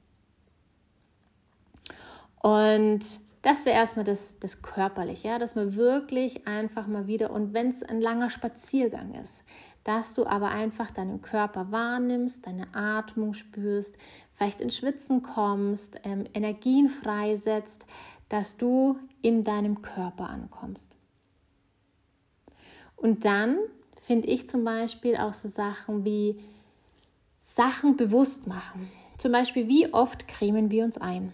Und 2.41 2.99
das 3.41 3.65
wäre 3.65 3.77
erstmal 3.77 4.03
das, 4.03 4.33
das 4.41 4.61
Körperliche, 4.61 5.29
ja, 5.29 5.39
dass 5.39 5.55
man 5.55 5.75
wirklich 5.75 6.45
einfach 6.47 6.85
mal 6.87 7.07
wieder, 7.07 7.31
und 7.31 7.53
wenn 7.53 7.69
es 7.69 7.81
ein 7.81 8.01
langer 8.01 8.29
Spaziergang 8.29 9.13
ist, 9.15 9.45
dass 9.85 10.13
du 10.13 10.25
aber 10.25 10.49
einfach 10.49 10.91
deinen 10.91 11.21
Körper 11.21 11.71
wahrnimmst, 11.71 12.45
deine 12.45 12.67
Atmung 12.75 13.33
spürst, 13.33 13.95
vielleicht 14.39 14.61
ins 14.61 14.77
Schwitzen 14.77 15.21
kommst, 15.21 15.99
ähm, 16.03 16.23
Energien 16.33 16.89
freisetzt, 16.89 17.85
dass 18.29 18.57
du 18.57 18.97
in 19.21 19.43
deinem 19.43 19.81
Körper 19.81 20.29
ankommst. 20.29 20.87
Und 22.95 23.25
dann 23.25 23.57
finde 24.07 24.27
ich 24.27 24.49
zum 24.49 24.63
Beispiel 24.63 25.17
auch 25.17 25.33
so 25.33 25.47
Sachen 25.47 26.05
wie 26.05 26.39
Sachen 27.39 27.97
bewusst 27.97 28.47
machen. 28.47 28.89
Zum 29.17 29.31
Beispiel, 29.31 29.67
wie 29.67 29.93
oft 29.93 30.27
cremen 30.27 30.71
wir 30.71 30.85
uns 30.85 30.97
ein? 30.97 31.33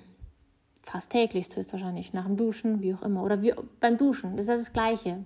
fast 0.85 1.11
täglich 1.11 1.47
höchstwahrscheinlich, 1.53 2.13
nach 2.13 2.25
dem 2.25 2.37
Duschen, 2.37 2.81
wie 2.81 2.93
auch 2.93 3.01
immer. 3.01 3.23
Oder 3.23 3.41
wie, 3.41 3.53
beim 3.79 3.97
Duschen, 3.97 4.37
das 4.37 4.45
ist 4.45 4.49
ja 4.49 4.57
das 4.57 4.73
Gleiche. 4.73 5.23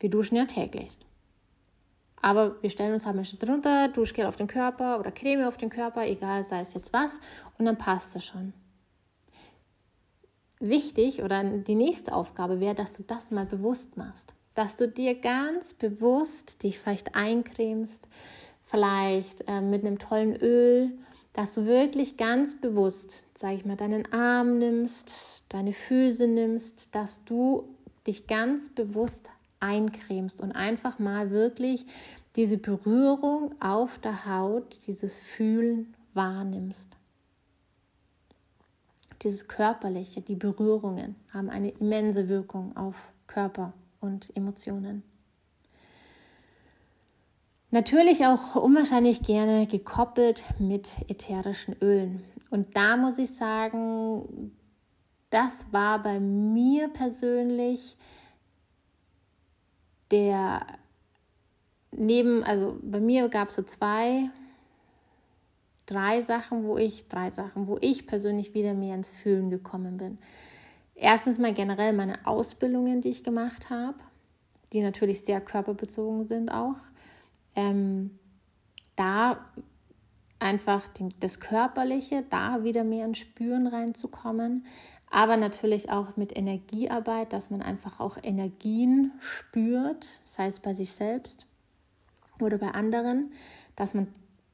Wir 0.00 0.10
duschen 0.10 0.36
ja 0.36 0.44
täglichst. 0.44 1.04
Aber 2.20 2.60
wir 2.62 2.70
stellen 2.70 2.92
uns 2.92 3.06
halt 3.06 3.16
mal 3.16 3.24
drunter, 3.24 3.88
Duschgel 3.88 4.26
auf 4.26 4.36
den 4.36 4.46
Körper 4.46 4.98
oder 4.98 5.10
Creme 5.10 5.46
auf 5.46 5.56
den 5.56 5.70
Körper, 5.70 6.06
egal, 6.06 6.44
sei 6.44 6.60
es 6.60 6.74
jetzt 6.74 6.92
was, 6.92 7.20
und 7.58 7.64
dann 7.64 7.78
passt 7.78 8.16
es 8.16 8.24
schon. 8.24 8.52
Wichtig 10.60 11.22
oder 11.22 11.44
die 11.44 11.76
nächste 11.76 12.12
Aufgabe 12.12 12.60
wäre, 12.60 12.74
dass 12.74 12.94
du 12.94 13.02
das 13.04 13.30
mal 13.30 13.46
bewusst 13.46 13.96
machst. 13.96 14.34
Dass 14.54 14.76
du 14.76 14.88
dir 14.88 15.14
ganz 15.14 15.74
bewusst 15.74 16.64
dich 16.64 16.80
vielleicht 16.80 17.14
eincremst, 17.14 18.08
vielleicht 18.64 19.46
äh, 19.46 19.60
mit 19.60 19.84
einem 19.84 19.98
tollen 19.98 20.34
Öl 20.34 20.98
dass 21.38 21.54
du 21.54 21.66
wirklich 21.66 22.16
ganz 22.16 22.60
bewusst, 22.60 23.24
sage 23.36 23.54
ich 23.54 23.64
mal, 23.64 23.76
deinen 23.76 24.12
Arm 24.12 24.58
nimmst, 24.58 25.44
deine 25.48 25.72
Füße 25.72 26.26
nimmst, 26.26 26.92
dass 26.96 27.22
du 27.24 27.76
dich 28.08 28.26
ganz 28.26 28.70
bewusst 28.70 29.30
eincremst 29.60 30.40
und 30.40 30.52
einfach 30.52 30.98
mal 30.98 31.30
wirklich 31.30 31.86
diese 32.36 32.58
Berührung 32.58 33.54
auf 33.60 33.98
der 33.98 34.26
Haut, 34.26 34.78
dieses 34.86 35.16
Fühlen 35.16 35.94
wahrnimmst. 36.14 36.96
Dieses 39.22 39.48
Körperliche, 39.48 40.20
die 40.20 40.36
Berührungen 40.36 41.16
haben 41.32 41.50
eine 41.50 41.70
immense 41.70 42.28
Wirkung 42.28 42.76
auf 42.76 43.12
Körper 43.26 43.72
und 44.00 44.34
Emotionen. 44.36 45.02
Natürlich 47.70 48.24
auch 48.24 48.54
unwahrscheinlich 48.54 49.22
gerne 49.22 49.66
gekoppelt 49.66 50.44
mit 50.58 50.90
ätherischen 51.08 51.76
Ölen. 51.82 52.24
Und 52.50 52.76
da 52.76 52.96
muss 52.96 53.18
ich 53.18 53.34
sagen, 53.34 54.52
das 55.28 55.66
war 55.70 56.02
bei 56.02 56.18
mir 56.18 56.88
persönlich 56.88 57.96
der 60.10 60.66
neben, 61.90 62.44
also 62.44 62.78
bei 62.82 63.00
mir 63.00 63.28
gab 63.28 63.48
es 63.48 63.54
so 63.54 63.62
zwei, 63.62 64.30
drei 65.86 66.20
Sachen, 66.22 66.64
wo 66.64 66.76
ich, 66.78 67.08
drei 67.08 67.30
Sachen, 67.30 67.66
wo 67.66 67.78
ich 67.80 68.06
persönlich 68.06 68.54
wieder 68.54 68.74
mehr 68.74 68.94
ins 68.94 69.10
Fühlen 69.10 69.50
gekommen 69.50 69.96
bin. 69.96 70.18
Erstens 70.94 71.38
mal 71.38 71.54
generell 71.54 71.92
meine 71.92 72.26
Ausbildungen, 72.26 73.00
die 73.00 73.10
ich 73.10 73.24
gemacht 73.24 73.70
habe, 73.70 73.98
die 74.72 74.82
natürlich 74.82 75.22
sehr 75.22 75.40
körperbezogen 75.40 76.26
sind 76.26 76.50
auch 76.50 76.76
ähm, 77.58 78.10
da 78.94 79.44
einfach 80.38 80.88
das 81.18 81.40
Körperliche, 81.40 82.24
da 82.30 82.62
wieder 82.62 82.84
mehr 82.84 83.04
ins 83.04 83.18
Spüren 83.18 83.66
reinzukommen, 83.66 84.64
aber 85.10 85.36
natürlich 85.36 85.90
auch 85.90 86.16
mit 86.16 86.36
Energiearbeit, 86.36 87.32
dass 87.32 87.50
man 87.50 87.62
einfach 87.62 88.00
auch 88.00 88.18
Energien 88.22 89.12
spürt, 89.20 90.04
sei 90.24 90.46
es 90.46 90.60
bei 90.60 90.74
sich 90.74 90.92
selbst 90.92 91.46
oder 92.40 92.58
bei 92.58 92.70
anderen, 92.70 93.32
dass 93.76 93.94
man 93.94 94.08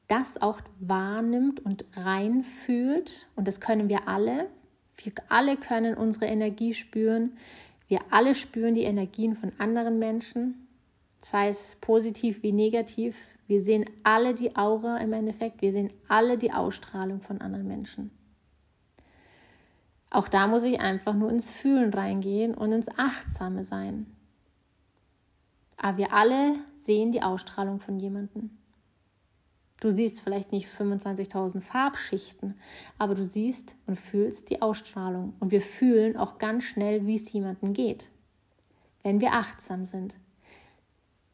das 0.07 0.41
auch 0.41 0.59
wahrnimmt 0.79 1.59
und 1.65 1.85
reinfühlt. 1.95 3.27
Und 3.35 3.47
das 3.47 3.59
können 3.59 3.89
wir 3.89 4.07
alle. 4.07 4.47
Wir 4.97 5.13
alle 5.29 5.57
können 5.57 5.95
unsere 5.95 6.25
Energie 6.25 6.73
spüren. 6.73 7.37
Wir 7.87 8.01
alle 8.11 8.35
spüren 8.35 8.75
die 8.75 8.83
Energien 8.83 9.35
von 9.35 9.51
anderen 9.57 9.99
Menschen 9.99 10.65
sei 11.25 11.49
es 11.49 11.75
positiv 11.81 12.43
wie 12.43 12.51
negativ. 12.51 13.17
Wir 13.47 13.59
sehen 13.59 13.85
alle 14.03 14.35
die 14.35 14.55
Aura 14.55 14.97
im 14.97 15.11
Endeffekt, 15.11 15.61
wir 15.61 15.71
sehen 15.71 15.89
alle 16.07 16.37
die 16.37 16.51
Ausstrahlung 16.51 17.21
von 17.21 17.41
anderen 17.41 17.67
Menschen. 17.67 18.11
Auch 20.15 20.29
da 20.29 20.47
muss 20.47 20.63
ich 20.63 20.79
einfach 20.79 21.13
nur 21.13 21.29
ins 21.29 21.49
Fühlen 21.49 21.93
reingehen 21.93 22.53
und 22.53 22.71
ins 22.71 22.87
Achtsame 22.97 23.65
sein. 23.65 24.05
Aber 25.75 25.97
wir 25.97 26.13
alle 26.13 26.55
sehen 26.81 27.11
die 27.11 27.21
Ausstrahlung 27.21 27.81
von 27.81 27.99
jemandem. 27.99 28.51
Du 29.81 29.91
siehst 29.91 30.21
vielleicht 30.21 30.53
nicht 30.53 30.69
25.000 30.69 31.59
Farbschichten, 31.59 32.57
aber 32.97 33.13
du 33.13 33.25
siehst 33.25 33.75
und 33.87 33.97
fühlst 33.97 34.49
die 34.49 34.61
Ausstrahlung. 34.61 35.33
Und 35.41 35.51
wir 35.51 35.59
fühlen 35.59 36.15
auch 36.15 36.37
ganz 36.37 36.63
schnell, 36.63 37.05
wie 37.05 37.17
es 37.17 37.29
jemandem 37.33 37.73
geht, 37.73 38.09
wenn 39.03 39.19
wir 39.19 39.33
achtsam 39.33 39.83
sind. 39.83 40.15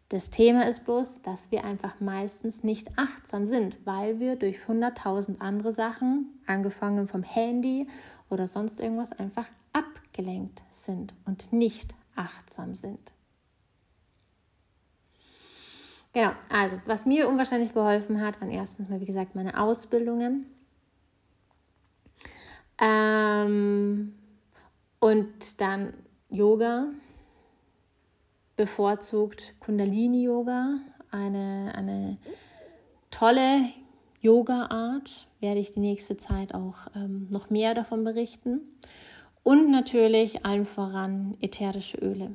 Das 0.10 0.32
Thema 0.32 0.67
ist 0.67 0.86
bloß, 0.86 1.22
dass 1.22 1.52
wir 1.52 1.63
einfach 1.65 2.00
meistens 2.00 2.63
nicht 2.63 2.98
achtsam 2.98 3.46
sind, 3.46 3.78
weil 3.86 4.20
wir 4.20 4.38
durch 4.38 4.58
100.000 4.67 5.39
andere 5.39 5.72
Sachen, 5.72 6.41
angefangen 6.48 7.08
vom 7.08 7.22
Handy 7.22 7.88
oder 8.32 8.48
sonst 8.48 8.80
irgendwas, 8.80 9.12
einfach 9.12 9.48
abgelenkt 9.74 10.62
sind 10.70 11.13
und 11.26 11.52
nicht 11.54 11.94
achtsam 12.15 12.76
sind. 12.76 13.12
Genau, 16.13 16.32
also 16.50 16.78
was 16.86 17.06
mir 17.06 17.30
unwahrscheinlich 17.30 17.74
geholfen 17.74 18.20
hat, 18.22 18.41
waren 18.41 18.52
erstens 18.52 18.89
mal, 18.89 19.00
wie 19.00 19.06
gesagt, 19.06 19.34
meine 19.34 19.58
Ausbildungen. 19.60 20.46
Ähm, 22.78 24.13
und 25.00 25.62
dann 25.62 25.94
Yoga, 26.30 26.88
bevorzugt 28.58 29.54
Kundalini-Yoga, 29.60 30.80
eine, 31.12 31.74
eine 31.76 32.17
tolle 33.10 33.65
Yoga-Art. 34.22 35.28
Werde 35.40 35.60
ich 35.60 35.74
die 35.74 35.80
nächste 35.80 36.18
Zeit 36.18 36.54
auch 36.54 36.88
ähm, 36.96 37.28
noch 37.30 37.50
mehr 37.50 37.74
davon 37.74 38.04
berichten. 38.04 38.62
Und 39.44 39.72
natürlich 39.72 40.46
allen 40.46 40.66
voran 40.66 41.36
ätherische 41.42 41.98
Öle. 41.98 42.32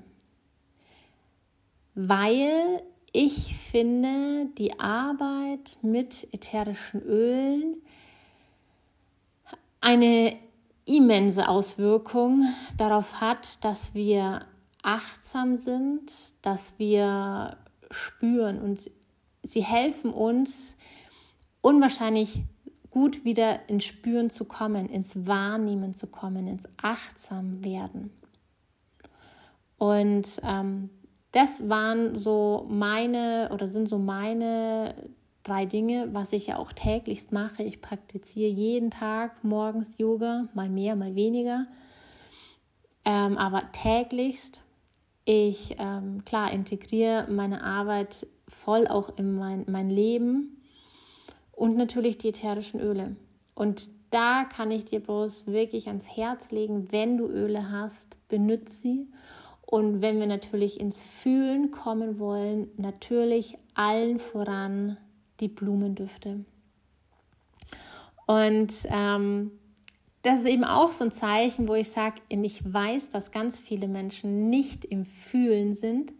Weil 1.94 2.82
ich 3.12 3.56
finde, 3.56 4.48
die 4.58 4.78
Arbeit 4.78 5.78
mit 5.82 6.28
ätherischen 6.32 7.00
Ölen 7.02 7.76
eine 9.80 10.36
immense 10.84 11.48
Auswirkung 11.48 12.44
darauf 12.76 13.20
hat, 13.20 13.64
dass 13.64 13.94
wir 13.94 14.44
achtsam 14.82 15.56
sind, 15.56 16.12
dass 16.42 16.78
wir 16.78 17.56
spüren 17.90 18.60
und 18.60 18.90
sie 19.42 19.64
helfen 19.64 20.12
uns 20.12 20.76
unwahrscheinlich 21.66 22.44
gut 22.90 23.24
wieder 23.24 23.68
ins 23.68 23.84
Spüren 23.84 24.30
zu 24.30 24.44
kommen, 24.44 24.88
ins 24.88 25.26
Wahrnehmen 25.26 25.96
zu 25.96 26.06
kommen, 26.06 26.46
ins 26.46 26.68
Achtsam-Werden. 26.80 28.12
Und 29.76 30.40
ähm, 30.44 30.90
das 31.32 31.68
waren 31.68 32.14
so 32.14 32.66
meine 32.70 33.50
oder 33.52 33.66
sind 33.66 33.88
so 33.88 33.98
meine 33.98 34.94
drei 35.42 35.66
Dinge, 35.66 36.08
was 36.12 36.32
ich 36.32 36.46
ja 36.46 36.56
auch 36.56 36.72
täglichst 36.72 37.32
mache. 37.32 37.64
Ich 37.64 37.80
praktiziere 37.80 38.48
jeden 38.50 38.92
Tag 38.92 39.42
morgens 39.42 39.98
Yoga, 39.98 40.46
mal 40.54 40.68
mehr, 40.68 40.94
mal 40.94 41.16
weniger, 41.16 41.66
ähm, 43.04 43.36
aber 43.36 43.72
täglichst 43.72 44.62
ich, 45.24 45.74
ähm, 45.80 46.24
klar, 46.24 46.52
integriere 46.52 47.26
meine 47.28 47.64
Arbeit 47.64 48.24
voll 48.46 48.86
auch 48.86 49.18
in 49.18 49.34
mein, 49.34 49.64
mein 49.66 49.90
Leben 49.90 50.55
und 51.56 51.76
natürlich 51.76 52.18
die 52.18 52.28
ätherischen 52.28 52.78
Öle. 52.80 53.16
Und 53.54 53.88
da 54.10 54.44
kann 54.44 54.70
ich 54.70 54.84
dir 54.84 55.00
bloß 55.00 55.48
wirklich 55.48 55.88
ans 55.88 56.06
Herz 56.06 56.52
legen, 56.52 56.92
wenn 56.92 57.16
du 57.16 57.26
Öle 57.26 57.72
hast, 57.72 58.16
benütze 58.28 58.72
sie. 58.72 59.08
Und 59.62 60.00
wenn 60.00 60.20
wir 60.20 60.28
natürlich 60.28 60.78
ins 60.78 61.00
Fühlen 61.00 61.72
kommen 61.72 62.20
wollen, 62.20 62.68
natürlich 62.76 63.58
allen 63.74 64.20
voran 64.20 64.96
die 65.40 65.48
Blumendüfte. 65.48 66.44
Und 68.26 68.72
ähm, 68.90 69.50
das 70.22 70.40
ist 70.40 70.46
eben 70.46 70.64
auch 70.64 70.92
so 70.92 71.04
ein 71.04 71.12
Zeichen, 71.12 71.68
wo 71.68 71.74
ich 71.74 71.88
sage, 71.88 72.20
ich 72.28 72.72
weiß, 72.72 73.10
dass 73.10 73.32
ganz 73.32 73.58
viele 73.58 73.88
Menschen 73.88 74.50
nicht 74.50 74.84
im 74.84 75.04
Fühlen 75.04 75.74
sind, 75.74 76.12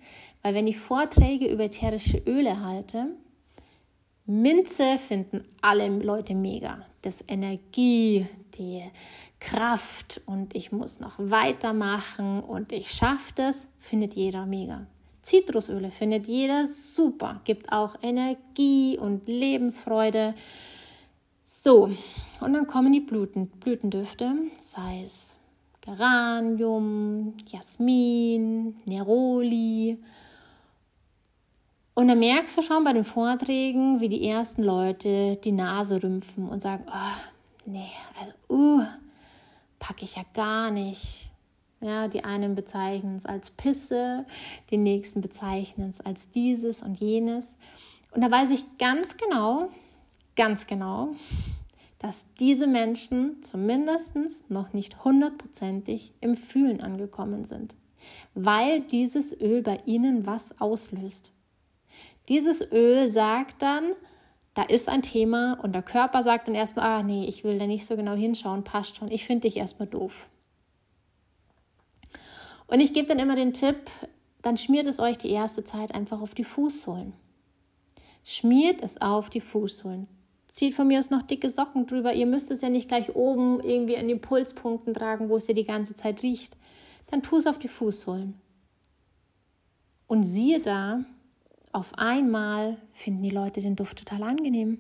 weil 0.42 0.55
wenn 0.55 0.66
ich 0.66 0.79
Vorträge 0.79 1.46
über 1.46 1.64
ätherische 1.64 2.18
Öle 2.27 2.64
halte, 2.64 3.09
Minze 4.27 4.99
finden 4.99 5.45
alle 5.62 5.89
Leute 5.89 6.35
mega. 6.35 6.85
Das 7.03 7.23
Energie, 7.29 8.27
die 8.59 8.83
Kraft 9.39 10.21
und 10.27 10.57
ich 10.57 10.73
muss 10.73 10.99
noch 10.99 11.15
weitermachen 11.19 12.41
und 12.41 12.73
ich 12.73 12.91
schaffe 12.91 13.33
das, 13.37 13.69
findet 13.79 14.15
jeder 14.15 14.45
mega. 14.45 14.87
Zitrusöle 15.23 15.91
findet 15.91 16.27
jeder 16.27 16.67
super, 16.67 17.41
gibt 17.45 17.71
auch 17.73 17.97
Energie 18.03 18.99
und 18.99 19.29
Lebensfreude. 19.29 20.35
So, 21.45 21.91
und 22.41 22.53
dann 22.53 22.67
kommen 22.67 22.93
die 22.93 23.01
Blüten, 23.01 23.47
Blütendüfte, 23.49 24.35
sei 24.61 25.03
es 25.05 25.39
Geranium, 25.81 27.35
Jasmin, 27.49 28.77
Neroli. 28.87 29.99
Und 31.99 32.09
dann 32.09 32.19
merkst 32.19 32.59
du 32.59 32.61
schon 32.61 32.85
bei 32.85 32.93
den 32.93 33.05
Vorträgen, 33.05 34.01
wie 34.01 34.11
die 34.11 34.29
ersten 34.29 34.63
Leute 34.63 35.37
die 35.37 35.51
Nase 35.51 36.03
rümpfen 36.03 36.47
und 36.47 36.63
sagen, 36.63 36.85
oh, 36.89 37.31
nee, 37.65 37.89
also, 38.21 38.35
uh, 38.51 38.83
packe 39.79 40.05
ich 40.05 40.17
ja 40.17 40.23
gar 40.35 40.71
nicht. 40.71 41.31
Ja, 41.81 42.07
die 42.09 42.23
einen 42.23 42.55
bezeichnen 42.55 43.17
es 43.17 43.25
als 43.25 43.51
Pisse, 43.51 44.27
die 44.71 44.77
nächsten 44.77 45.23
bezeichnen 45.23 45.89
es 45.89 46.03
als 46.03 46.31
dieses 46.31 46.83
und 46.83 47.01
jenes. 47.01 47.47
Und 48.11 48.21
da 48.21 48.31
weiß 48.31 48.51
ich 48.51 48.65
ganz 48.77 49.17
genau, 49.17 49.71
ganz 50.37 50.67
genau, 50.67 51.15
dass 51.99 52.27
diese 52.39 52.67
Menschen 52.67 53.43
zumindest 53.43 54.15
noch 54.51 54.75
nicht 54.75 55.03
hundertprozentig 55.03 56.13
im 56.21 56.35
Fühlen 56.35 56.83
angekommen 56.83 57.47
sind, 57.47 57.75
weil 58.35 58.83
dieses 58.83 59.33
Öl 59.41 59.63
bei 59.63 59.81
ihnen 59.87 60.27
was 60.27 60.61
auslöst. 60.61 61.33
Dieses 62.29 62.61
Öl 62.73 63.11
sagt 63.11 63.62
dann, 63.62 63.93
da 64.55 64.62
ist 64.62 64.89
ein 64.89 65.03
Thema 65.03 65.59
und 65.62 65.73
der 65.75 65.83
Körper 65.83 66.23
sagt 66.23 66.49
dann 66.49 66.55
erstmal, 66.55 66.87
ah 66.87 67.03
nee, 67.03 67.27
ich 67.27 67.45
will 67.45 67.59
da 67.59 67.67
nicht 67.67 67.87
so 67.87 67.97
genau 67.97 68.15
hinschauen, 68.15 68.65
passt 68.65 68.97
schon, 68.97 69.11
ich 69.11 69.27
finde 69.27 69.43
dich 69.43 69.57
erstmal 69.57 69.89
doof. 69.89 70.29
Und 72.67 72.81
ich 72.81 72.93
gebe 72.93 73.07
dann 73.07 73.19
immer 73.19 73.37
den 73.37 73.53
Tipp, 73.53 73.77
dann 74.43 74.57
schmiert 74.57 74.87
es 74.87 74.99
euch 74.99 75.19
die 75.19 75.31
erste 75.31 75.65
Zeit 75.65 75.95
einfach 75.95 76.21
auf 76.21 76.35
die 76.35 76.45
Fußsohlen. 76.45 77.12
Schmiert 78.25 78.83
es 78.83 79.01
auf 79.01 79.31
die 79.31 79.41
Fußsohlen 79.41 80.09
zieht 80.57 80.73
von 80.73 80.89
mir 80.89 80.99
aus 80.99 81.11
noch 81.11 81.23
dicke 81.23 81.51
Socken 81.51 81.87
drüber. 81.87 82.15
Ihr 82.15 82.25
müsst 82.25 82.51
es 82.51 82.62
ja 82.62 82.71
nicht 82.71 82.89
gleich 82.89 83.15
oben 83.15 83.61
irgendwie 83.61 83.99
an 83.99 84.09
den 84.09 84.23
Pulspunkten 84.23 84.95
tragen, 84.95 85.29
wo 85.29 85.37
es 85.37 85.47
ja 85.47 85.53
die 85.53 85.67
ganze 85.67 85.95
Zeit 85.95 86.23
riecht. 86.23 86.57
Dann 87.09 87.23
tu 87.23 87.37
es 87.37 87.47
auf 87.47 87.59
die 87.59 87.69
Fußsohlen. 87.69 88.41
Und 90.07 90.23
siehe 90.23 90.61
da, 90.61 91.05
auf 91.77 91.99
einmal 91.99 92.79
finden 92.95 93.23
die 93.23 93.31
Leute 93.31 93.61
den 93.61 93.77
Duft 93.77 93.99
total 93.99 94.23
angenehm 94.23 94.79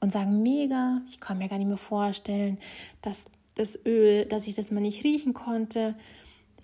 und 0.00 0.10
sagen, 0.10 0.42
mega, 0.42 1.02
ich 1.06 1.20
kann 1.20 1.36
mir 1.36 1.48
gar 1.48 1.58
nicht 1.58 1.68
mehr 1.68 1.76
vorstellen, 1.76 2.58
dass 3.02 3.26
das 3.56 3.78
Öl, 3.84 4.24
dass 4.24 4.46
ich 4.46 4.54
das 4.54 4.70
mal 4.70 4.80
nicht 4.80 5.04
riechen 5.04 5.34
konnte. 5.34 5.94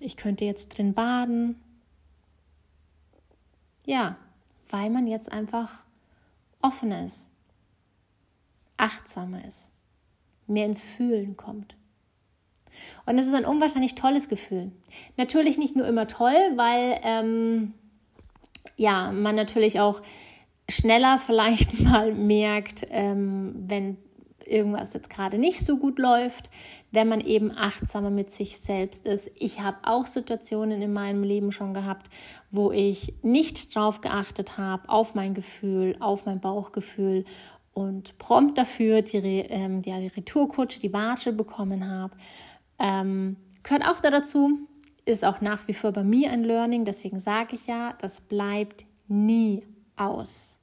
Ich 0.00 0.16
könnte 0.16 0.46
jetzt 0.46 0.70
drin 0.70 0.94
baden. 0.94 1.60
Ja, 3.84 4.16
weil 4.70 4.88
man 4.88 5.06
jetzt 5.06 5.30
einfach 5.30 5.84
offen 6.62 6.90
ist 6.90 7.28
achtsamer 8.76 9.44
ist, 9.44 9.68
mehr 10.46 10.66
ins 10.66 10.82
Fühlen 10.82 11.36
kommt. 11.36 11.76
Und 13.06 13.18
es 13.18 13.26
ist 13.26 13.34
ein 13.34 13.44
unwahrscheinlich 13.44 13.94
tolles 13.94 14.28
Gefühl. 14.28 14.72
Natürlich 15.16 15.58
nicht 15.58 15.76
nur 15.76 15.86
immer 15.86 16.08
toll, 16.08 16.34
weil 16.56 16.98
ähm, 17.02 17.74
ja, 18.76 19.12
man 19.12 19.36
natürlich 19.36 19.80
auch 19.80 20.02
schneller 20.68 21.18
vielleicht 21.18 21.80
mal 21.84 22.12
merkt, 22.12 22.86
ähm, 22.90 23.54
wenn 23.66 23.98
irgendwas 24.46 24.92
jetzt 24.92 25.10
gerade 25.10 25.38
nicht 25.38 25.60
so 25.60 25.78
gut 25.78 25.98
läuft, 25.98 26.50
wenn 26.90 27.08
man 27.08 27.20
eben 27.20 27.50
achtsamer 27.56 28.10
mit 28.10 28.30
sich 28.32 28.58
selbst 28.58 29.06
ist. 29.06 29.30
Ich 29.34 29.60
habe 29.60 29.78
auch 29.84 30.06
Situationen 30.06 30.82
in 30.82 30.92
meinem 30.92 31.22
Leben 31.22 31.50
schon 31.50 31.72
gehabt, 31.74 32.10
wo 32.50 32.70
ich 32.70 33.14
nicht 33.22 33.74
drauf 33.74 34.00
geachtet 34.00 34.58
habe, 34.58 34.88
auf 34.88 35.14
mein 35.14 35.34
Gefühl, 35.34 35.96
auf 36.00 36.26
mein 36.26 36.40
Bauchgefühl 36.40 37.24
und 37.72 38.18
prompt 38.18 38.56
dafür 38.58 39.02
die, 39.02 39.16
ähm, 39.16 39.82
die, 39.82 39.92
die 39.92 40.06
Retourkutsche, 40.08 40.78
die 40.78 40.88
Barsche 40.88 41.32
bekommen 41.32 41.90
habe. 41.90 42.14
Ähm, 42.78 43.36
gehört 43.62 43.86
auch 43.86 44.00
da 44.00 44.10
dazu, 44.10 44.68
ist 45.04 45.24
auch 45.24 45.40
nach 45.40 45.68
wie 45.68 45.74
vor 45.74 45.92
bei 45.92 46.04
mir 46.04 46.30
ein 46.30 46.44
Learning, 46.44 46.84
deswegen 46.84 47.18
sage 47.18 47.56
ich 47.56 47.66
ja, 47.66 47.94
das 48.00 48.20
bleibt 48.20 48.84
nie 49.08 49.62
aus. 49.96 50.56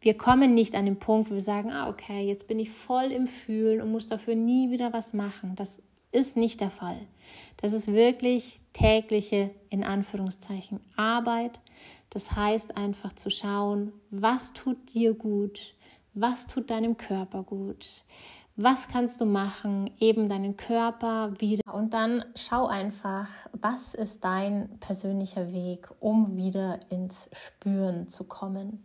Wir 0.00 0.16
kommen 0.16 0.54
nicht 0.54 0.74
an 0.74 0.84
den 0.84 0.98
Punkt, 0.98 1.30
wo 1.30 1.34
wir 1.34 1.40
sagen, 1.40 1.72
ah, 1.72 1.88
okay, 1.88 2.26
jetzt 2.26 2.46
bin 2.48 2.58
ich 2.58 2.70
voll 2.70 3.10
im 3.12 3.26
Fühlen 3.26 3.80
und 3.80 3.90
muss 3.90 4.06
dafür 4.06 4.34
nie 4.34 4.70
wieder 4.70 4.92
was 4.92 5.12
machen. 5.12 5.54
Das 5.56 5.82
ist 6.12 6.36
nicht 6.36 6.60
der 6.60 6.70
Fall. 6.70 7.00
Das 7.56 7.72
ist 7.72 7.88
wirklich 7.88 8.60
tägliche, 8.72 9.50
in 9.70 9.82
Anführungszeichen, 9.84 10.80
Arbeit. 10.96 11.60
Das 12.10 12.32
heißt 12.32 12.76
einfach 12.76 13.14
zu 13.14 13.30
schauen, 13.30 13.92
was 14.10 14.52
tut 14.52 14.94
dir 14.94 15.14
gut, 15.14 15.74
was 16.14 16.46
tut 16.46 16.70
deinem 16.70 16.96
Körper 16.96 17.42
gut? 17.42 18.04
Was 18.58 18.88
kannst 18.88 19.20
du 19.20 19.26
machen, 19.26 19.90
eben 20.00 20.30
deinen 20.30 20.56
Körper 20.56 21.30
wieder? 21.38 21.74
Und 21.74 21.92
dann 21.92 22.24
schau 22.34 22.66
einfach, 22.66 23.28
was 23.52 23.92
ist 23.92 24.24
dein 24.24 24.78
persönlicher 24.80 25.52
Weg, 25.52 25.90
um 26.00 26.36
wieder 26.36 26.80
ins 26.88 27.28
Spüren 27.32 28.08
zu 28.08 28.24
kommen. 28.24 28.82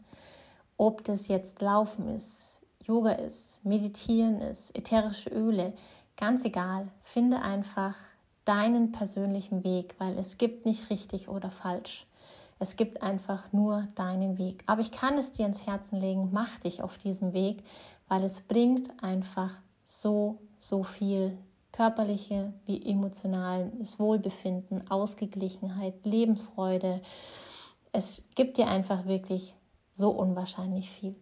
Ob 0.76 1.06
das 1.06 1.30
jetzt 1.30 1.62
Laufen 1.62 2.10
ist, 2.10 2.62
Yoga 2.84 3.12
ist, 3.12 3.64
Meditieren 3.64 4.42
ist, 4.42 4.76
ätherische 4.76 5.30
Öle, 5.30 5.72
ganz 6.18 6.44
egal. 6.44 6.90
Finde 7.00 7.42
einfach 7.42 7.96
deinen 8.44 8.92
persönlichen 8.92 9.64
Weg, 9.64 9.96
weil 10.00 10.18
es 10.18 10.38
gibt 10.38 10.66
nicht 10.66 10.90
richtig 10.90 11.30
oder 11.30 11.50
falsch. 11.50 12.06
Es 12.60 12.76
gibt 12.76 13.02
einfach 13.02 13.54
nur 13.54 13.88
deinen 13.96 14.38
Weg. 14.38 14.64
Aber 14.68 14.82
ich 14.82 14.92
kann 14.92 15.18
es 15.18 15.32
dir 15.32 15.46
ins 15.46 15.66
Herzen 15.66 16.00
legen, 16.00 16.30
mach 16.32 16.60
dich 16.60 16.84
auf 16.84 16.98
diesem 16.98 17.34
Weg, 17.34 17.64
weil 18.12 18.26
es 18.26 18.42
bringt 18.42 18.92
einfach 19.02 19.52
so, 19.86 20.42
so 20.58 20.84
viel 20.84 21.38
körperliche 21.72 22.52
wie 22.66 22.86
emotionales 22.86 24.00
Wohlbefinden, 24.02 24.92
Ausgeglichenheit, 24.92 25.94
Lebensfreude. 26.04 27.02
Es 27.94 28.28
gibt 28.36 28.58
dir 28.58 28.68
einfach 28.68 29.06
wirklich 29.06 29.56
so 29.94 30.10
unwahrscheinlich 30.10 30.90
viel. 30.90 31.16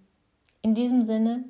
In 0.64 0.74
diesem 0.74 1.04
Sinne, 1.04 1.44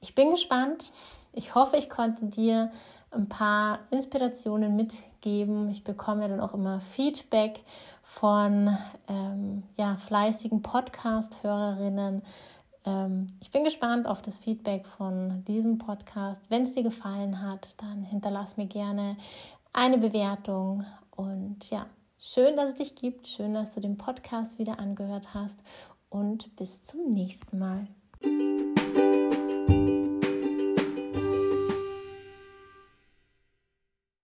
ich 0.00 0.16
bin 0.16 0.32
gespannt. 0.32 0.90
Ich 1.32 1.54
hoffe, 1.54 1.76
ich 1.76 1.88
konnte 1.88 2.26
dir 2.26 2.72
ein 3.12 3.28
paar 3.28 3.78
Inspirationen 3.92 4.74
mitgeben. 4.74 5.70
Ich 5.70 5.84
bekomme 5.84 6.28
dann 6.28 6.40
auch 6.40 6.54
immer 6.54 6.80
Feedback 6.80 7.60
von 8.02 8.76
ähm, 9.06 9.62
ja, 9.76 9.94
fleißigen 9.98 10.62
Podcast-Hörerinnen. 10.62 12.22
Ähm, 12.84 13.28
ich 13.40 13.50
bin 13.50 13.64
gespannt 13.64 14.06
auf 14.06 14.22
das 14.22 14.38
Feedback 14.38 14.86
von 14.86 15.44
diesem 15.44 15.78
Podcast. 15.78 16.42
Wenn 16.48 16.62
es 16.62 16.74
dir 16.74 16.82
gefallen 16.82 17.42
hat, 17.42 17.74
dann 17.78 18.02
hinterlass 18.02 18.56
mir 18.56 18.66
gerne 18.66 19.16
eine 19.72 19.98
Bewertung. 19.98 20.84
Und 21.10 21.68
ja, 21.70 21.86
schön, 22.18 22.56
dass 22.56 22.70
es 22.70 22.76
dich 22.76 22.94
gibt. 22.94 23.26
Schön, 23.26 23.54
dass 23.54 23.74
du 23.74 23.80
den 23.80 23.98
Podcast 23.98 24.58
wieder 24.58 24.78
angehört 24.78 25.34
hast. 25.34 25.62
Und 26.08 26.56
bis 26.56 26.82
zum 26.82 27.12
nächsten 27.12 27.58
Mal. 27.58 27.86